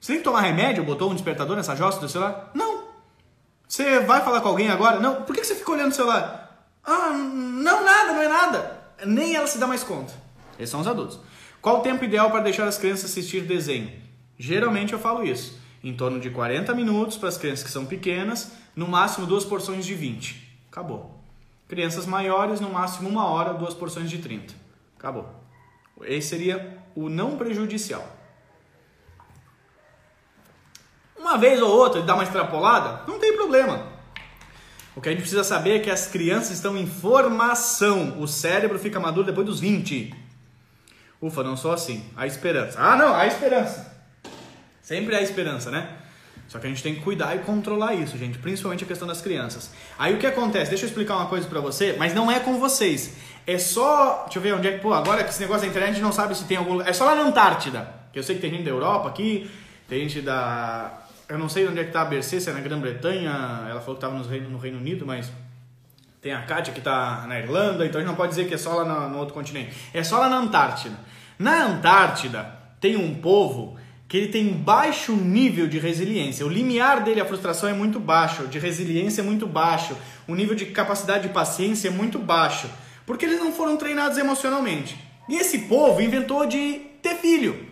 Você 0.01 0.13
tem 0.13 0.19
que 0.19 0.25
tomar 0.25 0.41
remédio? 0.41 0.83
Botou 0.83 1.11
um 1.11 1.15
despertador 1.15 1.57
nessa 1.57 1.77
jossa 1.77 2.01
do 2.01 2.09
celular? 2.09 2.51
Não. 2.55 2.72
Você 3.73 4.01
vai 4.01 4.23
falar 4.23 4.43
com 4.43 4.49
alguém 4.49 4.69
agora? 4.69 5.01
Não. 5.01 5.23
Por 5.23 5.35
que 5.35 5.43
você 5.43 5.55
fica 5.55 5.73
olhando 5.73 5.93
o 5.93 5.95
celular? 5.95 6.69
Ah, 6.85 7.09
não, 7.09 7.83
nada, 7.83 8.13
não 8.13 8.21
é 8.21 8.29
nada. 8.29 8.83
Nem 9.07 9.35
ela 9.35 9.47
se 9.47 9.57
dá 9.57 9.67
mais 9.67 9.83
conta. 9.83 10.13
Esses 10.59 10.69
são 10.69 10.81
os 10.81 10.87
adultos. 10.87 11.19
Qual 11.63 11.79
o 11.79 11.81
tempo 11.81 12.05
ideal 12.05 12.31
para 12.31 12.43
deixar 12.43 12.69
as 12.69 12.77
crianças 12.77 13.07
assistir 13.07 13.47
desenho? 13.47 13.91
Geralmente 14.39 14.93
eu 14.93 14.99
falo 14.99 15.25
isso. 15.25 15.59
Em 15.83 15.95
torno 15.95 16.21
de 16.21 16.29
40 16.29 16.75
minutos 16.75 17.17
para 17.17 17.31
as 17.31 17.39
crianças 17.39 17.65
que 17.65 17.71
são 17.71 17.87
pequenas, 17.87 18.53
no 18.77 18.87
máximo 18.87 19.27
duas 19.27 19.43
porções 19.43 19.87
de 19.87 19.95
20. 19.95 20.67
Acabou. 20.71 21.19
Crianças 21.67 22.05
maiores, 22.05 22.61
no 22.61 22.69
máximo 22.69 23.09
uma 23.09 23.25
hora, 23.25 23.55
duas 23.55 23.73
porções 23.73 24.11
de 24.11 24.19
30. 24.19 24.53
Acabou. 24.99 25.27
Esse 26.03 26.29
seria 26.29 26.77
o 26.95 27.09
não 27.09 27.39
prejudicial. 27.39 28.07
Uma 31.23 31.39
vez 31.39 31.63
ou 31.63 31.71
outra, 31.71 32.03
dá 32.03 32.15
uma 32.15 32.25
extrapolada, 32.25 33.03
não 33.07 33.17
tem 33.21 33.33
problema. 33.37 33.87
O 34.97 35.01
que 35.01 35.09
a 35.09 35.13
gente 35.13 35.21
precisa 35.21 35.45
saber 35.45 35.77
é 35.77 35.79
que 35.79 35.89
as 35.89 36.09
crianças 36.09 36.51
estão 36.51 36.77
em 36.77 36.85
formação. 36.85 38.21
O 38.21 38.27
cérebro 38.27 38.77
fica 38.77 38.99
maduro 38.99 39.29
depois 39.29 39.47
dos 39.47 39.61
20. 39.61 40.13
Ufa, 41.23 41.45
não 41.45 41.57
sou 41.57 41.73
assim. 41.73 42.05
A 42.17 42.27
esperança. 42.27 42.77
Ah, 42.77 42.97
não, 42.97 43.15
a 43.15 43.25
esperança. 43.25 44.05
Sempre 44.83 45.15
há 45.15 45.23
esperança, 45.23 45.71
né? 45.71 45.97
Só 46.49 46.59
que 46.59 46.67
a 46.67 46.69
gente 46.69 46.83
tem 46.83 46.97
que 46.97 47.03
cuidar 47.03 47.37
e 47.37 47.39
controlar 47.39 47.95
isso, 47.95 48.19
gente, 48.19 48.37
principalmente 48.39 48.83
a 48.83 48.87
questão 48.87 49.07
das 49.07 49.21
crianças. 49.21 49.71
Aí 49.97 50.13
o 50.15 50.19
que 50.19 50.27
acontece? 50.27 50.71
Deixa 50.71 50.85
eu 50.85 50.89
explicar 50.89 51.17
uma 51.17 51.27
coisa 51.27 51.47
para 51.47 51.61
você, 51.61 51.95
mas 51.97 52.15
não 52.15 52.31
é 52.31 52.41
com 52.41 52.59
vocês. 52.59 53.15
É 53.47 53.59
só, 53.59 54.25
deixa 54.25 54.41
eu 54.41 54.43
ver 54.43 54.55
onde 54.55 54.67
é 54.67 54.73
que, 54.73 54.81
pô, 54.81 54.93
agora 54.93 55.23
que 55.23 55.31
esse 55.31 55.41
negócio 55.41 55.63
da 55.63 55.69
internet 55.69 56.01
não 56.01 56.11
sabe 56.11 56.37
se 56.37 56.45
tem 56.47 56.57
algum. 56.57 56.83
É 56.83 56.93
só 56.93 57.05
lá 57.05 57.15
na 57.15 57.23
Antártida, 57.23 57.89
que 58.13 58.19
eu 58.19 58.25
sei 58.25 58.35
que 58.35 58.43
tem 58.43 58.51
gente 58.51 58.65
da 58.65 58.71
Europa 58.71 59.09
aqui, 59.09 59.49
tem 59.89 60.01
gente 60.01 60.21
da 60.21 61.03
eu 61.33 61.39
não 61.39 61.49
sei 61.49 61.67
onde 61.67 61.81
é 61.81 61.85
que 61.85 61.91
tá 61.91 62.03
a 62.03 62.05
Bercê, 62.05 62.39
se 62.39 62.51
é 62.51 62.53
na 62.53 62.61
Grã-Bretanha, 62.61 63.31
ela 63.67 63.81
falou 63.81 63.97
que 63.97 64.05
estava 64.05 64.15
no 64.15 64.23
Reino, 64.23 64.51
no 64.51 64.59
Reino 64.59 64.77
Unido, 64.77 65.07
mas 65.07 65.33
tem 66.21 66.31
a 66.31 66.43
Kátia 66.43 66.75
que 66.75 66.79
está 66.79 67.25
na 67.27 67.39
Irlanda, 67.39 67.87
então 67.87 67.99
a 67.99 68.05
gente 68.05 68.11
não 68.11 68.17
pode 68.17 68.29
dizer 68.31 68.47
que 68.47 68.53
é 68.53 68.59
só 68.59 68.75
lá 68.75 68.85
no, 68.85 69.09
no 69.09 69.19
outro 69.19 69.33
continente. 69.33 69.75
É 69.95 70.05
só 70.05 70.19
lá 70.19 70.29
na 70.29 70.37
Antártida. 70.37 70.95
Na 71.39 71.65
Antártida 71.65 72.55
tem 72.79 72.97
um 72.97 73.15
povo 73.15 73.79
que 74.07 74.19
ele 74.19 74.29
tem 74.29 74.53
baixo 74.53 75.17
nível 75.17 75.67
de 75.67 75.79
resiliência. 75.79 76.45
O 76.45 76.51
limiar 76.51 77.03
dele, 77.03 77.23
a 77.23 77.25
frustração 77.25 77.67
é 77.67 77.73
muito 77.73 77.99
baixo, 77.99 78.47
de 78.47 78.59
resiliência 78.59 79.23
é 79.23 79.25
muito 79.25 79.47
baixo, 79.47 79.97
o 80.29 80.35
nível 80.35 80.55
de 80.55 80.67
capacidade 80.67 81.29
de 81.29 81.33
paciência 81.33 81.89
é 81.89 81.91
muito 81.91 82.19
baixo, 82.19 82.69
porque 83.07 83.25
eles 83.25 83.41
não 83.41 83.55
foram 83.55 83.79
treinados 83.79 84.19
emocionalmente. 84.19 85.03
E 85.31 85.37
esse 85.37 85.61
povo 85.61 86.03
inventou 86.03 86.45
de 86.45 86.75
ter 87.01 87.15
filho. 87.17 87.69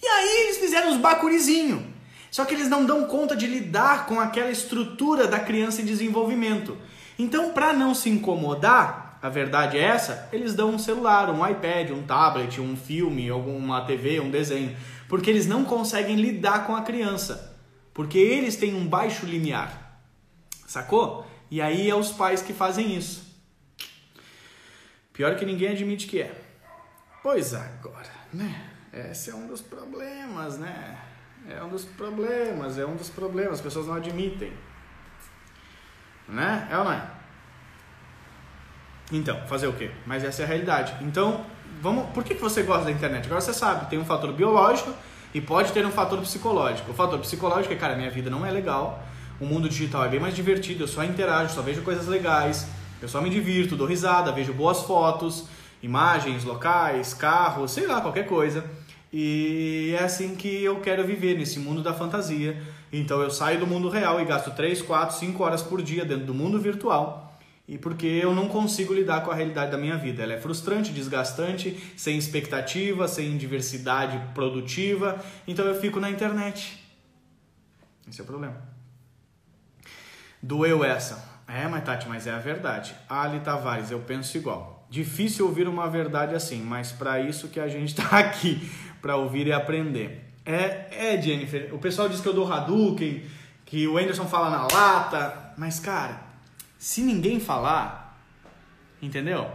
E 0.00 0.06
aí 0.06 0.44
eles 0.44 0.58
fizeram 0.58 0.92
os 0.92 0.98
bacurizinhos. 0.98 1.93
Só 2.34 2.44
que 2.44 2.52
eles 2.52 2.68
não 2.68 2.84
dão 2.84 3.06
conta 3.06 3.36
de 3.36 3.46
lidar 3.46 4.06
com 4.06 4.18
aquela 4.18 4.50
estrutura 4.50 5.28
da 5.28 5.38
criança 5.38 5.82
em 5.82 5.84
desenvolvimento. 5.84 6.76
Então, 7.16 7.52
para 7.52 7.72
não 7.72 7.94
se 7.94 8.10
incomodar, 8.10 9.20
a 9.22 9.28
verdade 9.28 9.78
é 9.78 9.82
essa, 9.82 10.28
eles 10.32 10.52
dão 10.52 10.70
um 10.70 10.78
celular, 10.78 11.30
um 11.30 11.46
iPad, 11.46 11.90
um 11.92 12.02
tablet, 12.02 12.60
um 12.60 12.76
filme, 12.76 13.28
alguma 13.28 13.84
TV, 13.86 14.18
um 14.18 14.32
desenho 14.32 14.74
porque 15.08 15.30
eles 15.30 15.46
não 15.46 15.64
conseguem 15.64 16.16
lidar 16.16 16.66
com 16.66 16.74
a 16.74 16.82
criança, 16.82 17.56
porque 17.92 18.18
eles 18.18 18.56
têm 18.56 18.74
um 18.74 18.84
baixo 18.84 19.26
limiar. 19.26 20.00
Sacou? 20.66 21.24
E 21.48 21.60
aí 21.62 21.88
é 21.88 21.94
os 21.94 22.10
pais 22.10 22.42
que 22.42 22.52
fazem 22.52 22.96
isso. 22.96 23.22
Pior 25.12 25.36
que 25.36 25.46
ninguém 25.46 25.68
admite 25.68 26.08
que 26.08 26.20
é. 26.20 26.34
Pois 27.22 27.54
agora, 27.54 28.10
né? 28.32 28.70
Esse 28.92 29.30
é 29.30 29.34
um 29.36 29.46
dos 29.46 29.60
problemas, 29.60 30.58
né? 30.58 30.98
É 31.48 31.62
um 31.62 31.68
dos 31.68 31.84
problemas, 31.84 32.78
é 32.78 32.86
um 32.86 32.96
dos 32.96 33.10
problemas, 33.10 33.54
as 33.54 33.60
pessoas 33.60 33.86
não 33.86 33.94
admitem. 33.94 34.52
Né? 36.28 36.68
É 36.70 36.78
ou 36.78 36.84
não 36.84 36.92
é? 36.92 37.06
Então, 39.12 39.38
fazer 39.46 39.66
o 39.66 39.72
quê? 39.74 39.90
Mas 40.06 40.24
essa 40.24 40.42
é 40.42 40.44
a 40.44 40.48
realidade. 40.48 40.94
Então, 41.02 41.44
vamos, 41.82 42.08
por 42.10 42.24
que, 42.24 42.34
que 42.34 42.40
você 42.40 42.62
gosta 42.62 42.86
da 42.86 42.90
internet? 42.90 43.26
Agora 43.26 43.40
você 43.40 43.52
sabe, 43.52 43.90
tem 43.90 43.98
um 43.98 44.04
fator 44.04 44.32
biológico 44.32 44.92
e 45.34 45.40
pode 45.40 45.72
ter 45.72 45.84
um 45.84 45.90
fator 45.90 46.18
psicológico. 46.20 46.92
O 46.92 46.94
fator 46.94 47.18
psicológico 47.18 47.74
é, 47.74 47.76
cara, 47.76 47.94
minha 47.94 48.10
vida 48.10 48.30
não 48.30 48.46
é 48.46 48.50
legal, 48.50 49.04
o 49.38 49.44
mundo 49.44 49.68
digital 49.68 50.04
é 50.04 50.08
bem 50.08 50.20
mais 50.20 50.34
divertido, 50.34 50.84
eu 50.84 50.88
só 50.88 51.04
interajo, 51.04 51.52
só 51.52 51.60
vejo 51.60 51.82
coisas 51.82 52.06
legais, 52.06 52.66
eu 53.02 53.08
só 53.08 53.20
me 53.20 53.28
divirto, 53.28 53.76
dou 53.76 53.86
risada, 53.86 54.32
vejo 54.32 54.54
boas 54.54 54.82
fotos, 54.82 55.46
imagens, 55.82 56.44
locais, 56.44 57.12
carros, 57.12 57.72
sei 57.72 57.86
lá, 57.86 58.00
qualquer 58.00 58.26
coisa. 58.26 58.64
E 59.16 59.94
é 59.96 60.02
assim 60.02 60.34
que 60.34 60.64
eu 60.64 60.80
quero 60.80 61.06
viver 61.06 61.38
nesse 61.38 61.60
mundo 61.60 61.80
da 61.80 61.94
fantasia. 61.94 62.60
Então 62.92 63.22
eu 63.22 63.30
saio 63.30 63.60
do 63.60 63.66
mundo 63.66 63.88
real 63.88 64.20
e 64.20 64.24
gasto 64.24 64.50
3, 64.50 64.82
4, 64.82 65.16
5 65.16 65.40
horas 65.40 65.62
por 65.62 65.80
dia 65.80 66.04
dentro 66.04 66.26
do 66.26 66.34
mundo 66.34 66.60
virtual 66.60 67.38
e 67.68 67.78
porque 67.78 68.06
eu 68.06 68.34
não 68.34 68.48
consigo 68.48 68.92
lidar 68.92 69.22
com 69.22 69.30
a 69.30 69.34
realidade 69.36 69.70
da 69.70 69.78
minha 69.78 69.96
vida. 69.96 70.24
Ela 70.24 70.32
é 70.32 70.40
frustrante, 70.40 70.92
desgastante, 70.92 71.94
sem 71.96 72.18
expectativa, 72.18 73.06
sem 73.06 73.36
diversidade 73.36 74.20
produtiva, 74.34 75.24
então 75.46 75.64
eu 75.64 75.80
fico 75.80 76.00
na 76.00 76.10
internet. 76.10 76.84
Esse 78.10 78.20
é 78.20 78.24
o 78.24 78.26
problema. 78.26 78.60
Doeu 80.42 80.82
essa. 80.82 81.32
É, 81.46 81.68
mas 81.68 81.84
Tati, 81.84 82.08
mas 82.08 82.26
é 82.26 82.32
a 82.32 82.38
verdade. 82.38 82.96
Ali 83.08 83.38
Tavares, 83.38 83.92
eu 83.92 84.00
penso 84.00 84.36
igual. 84.36 84.86
Difícil 84.90 85.46
ouvir 85.46 85.66
uma 85.66 85.88
verdade 85.88 86.34
assim, 86.34 86.62
mas 86.62 86.92
para 86.92 87.20
isso 87.20 87.48
que 87.48 87.60
a 87.60 87.68
gente 87.68 87.88
está 87.88 88.10
aqui, 88.18 88.70
para 89.04 89.16
ouvir 89.16 89.46
e 89.46 89.52
aprender. 89.52 90.32
É, 90.46 90.86
é, 90.90 91.20
Jennifer, 91.20 91.68
o 91.74 91.78
pessoal 91.78 92.08
diz 92.08 92.22
que 92.22 92.26
eu 92.26 92.32
dou 92.32 92.50
Hadouken, 92.50 93.22
que 93.66 93.86
o 93.86 93.98
Anderson 93.98 94.24
fala 94.24 94.48
na 94.48 94.62
lata, 94.62 95.52
mas 95.58 95.78
cara, 95.78 96.22
se 96.78 97.02
ninguém 97.02 97.38
falar, 97.38 98.18
entendeu? 99.02 99.50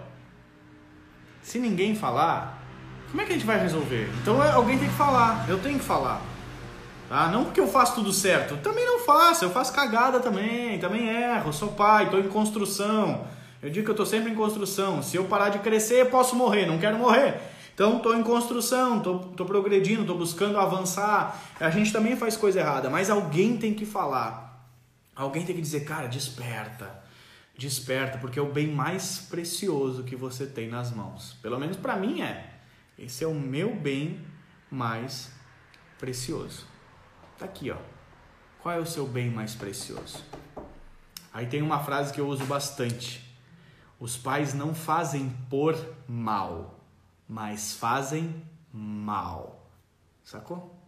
Se 1.41 1.57
ninguém 1.57 1.95
falar, 1.95 2.62
como 3.09 3.23
é 3.23 3.25
que 3.25 3.31
a 3.31 3.35
gente 3.35 3.45
vai 3.45 3.59
resolver? 3.59 4.07
Então 4.21 4.43
é, 4.43 4.51
alguém 4.51 4.77
tem 4.77 4.88
que 4.88 4.93
falar, 4.93 5.49
eu 5.49 5.57
tenho 5.57 5.79
que 5.79 5.85
falar. 5.85 6.21
Tá? 7.09 7.27
Não 7.29 7.45
porque 7.45 7.59
eu 7.59 7.67
faço 7.67 7.95
tudo 7.95 8.13
certo, 8.13 8.55
também 8.57 8.85
não 8.85 8.99
faço, 8.99 9.45
eu 9.45 9.49
faço 9.49 9.73
cagada 9.73 10.19
também, 10.19 10.77
também 10.77 11.09
erro, 11.09 11.51
sou 11.51 11.69
pai, 11.69 12.03
estou 12.03 12.19
em 12.19 12.27
construção. 12.27 13.25
Eu 13.63 13.71
digo 13.71 13.83
que 13.83 13.89
eu 13.89 13.93
estou 13.93 14.05
sempre 14.05 14.31
em 14.31 14.35
construção. 14.35 15.01
Se 15.01 15.17
eu 15.17 15.25
parar 15.25 15.49
de 15.49 15.57
crescer, 15.57 16.07
posso 16.12 16.35
morrer, 16.35 16.67
não 16.67 16.77
quero 16.77 16.99
morrer. 16.99 17.41
Então 17.79 17.95
estou 17.95 18.13
em 18.13 18.21
construção, 18.21 18.97
estou 18.97 19.45
progredindo, 19.45 20.01
estou 20.01 20.17
buscando 20.17 20.59
avançar. 20.59 21.41
A 21.57 21.69
gente 21.69 21.93
também 21.93 22.17
faz 22.17 22.35
coisa 22.35 22.59
errada, 22.59 22.89
mas 22.89 23.09
alguém 23.09 23.55
tem 23.55 23.73
que 23.73 23.85
falar. 23.85 24.69
Alguém 25.15 25.45
tem 25.45 25.55
que 25.55 25.61
dizer, 25.61 25.85
cara, 25.85 26.07
desperta 26.07 26.99
desperta, 27.57 28.17
porque 28.17 28.39
é 28.39 28.41
o 28.41 28.51
bem 28.51 28.67
mais 28.67 29.19
precioso 29.19 30.03
que 30.03 30.15
você 30.15 30.45
tem 30.45 30.69
nas 30.69 30.91
mãos. 30.91 31.37
Pelo 31.41 31.59
menos 31.59 31.75
para 31.75 31.95
mim 31.97 32.21
é. 32.21 32.53
Esse 32.97 33.25
é 33.25 33.27
o 33.27 33.33
meu 33.33 33.75
bem 33.75 34.25
mais 34.71 35.32
precioso. 35.97 36.65
Tá 37.38 37.45
aqui, 37.45 37.69
ó. 37.69 37.77
Qual 38.61 38.73
é 38.73 38.80
o 38.80 38.86
seu 38.86 39.05
bem 39.05 39.30
mais 39.30 39.55
precioso? 39.55 40.23
Aí 41.34 41.45
tem 41.47 41.61
uma 41.61 41.80
frase 41.80 42.13
que 42.13 42.21
eu 42.21 42.27
uso 42.27 42.45
bastante. 42.45 43.25
Os 43.99 44.15
pais 44.15 44.53
não 44.53 44.73
fazem 44.73 45.30
por 45.49 45.75
mal, 46.07 46.78
mas 47.30 47.73
fazem 47.75 48.43
mal. 48.73 49.69
Sacou? 50.23 50.78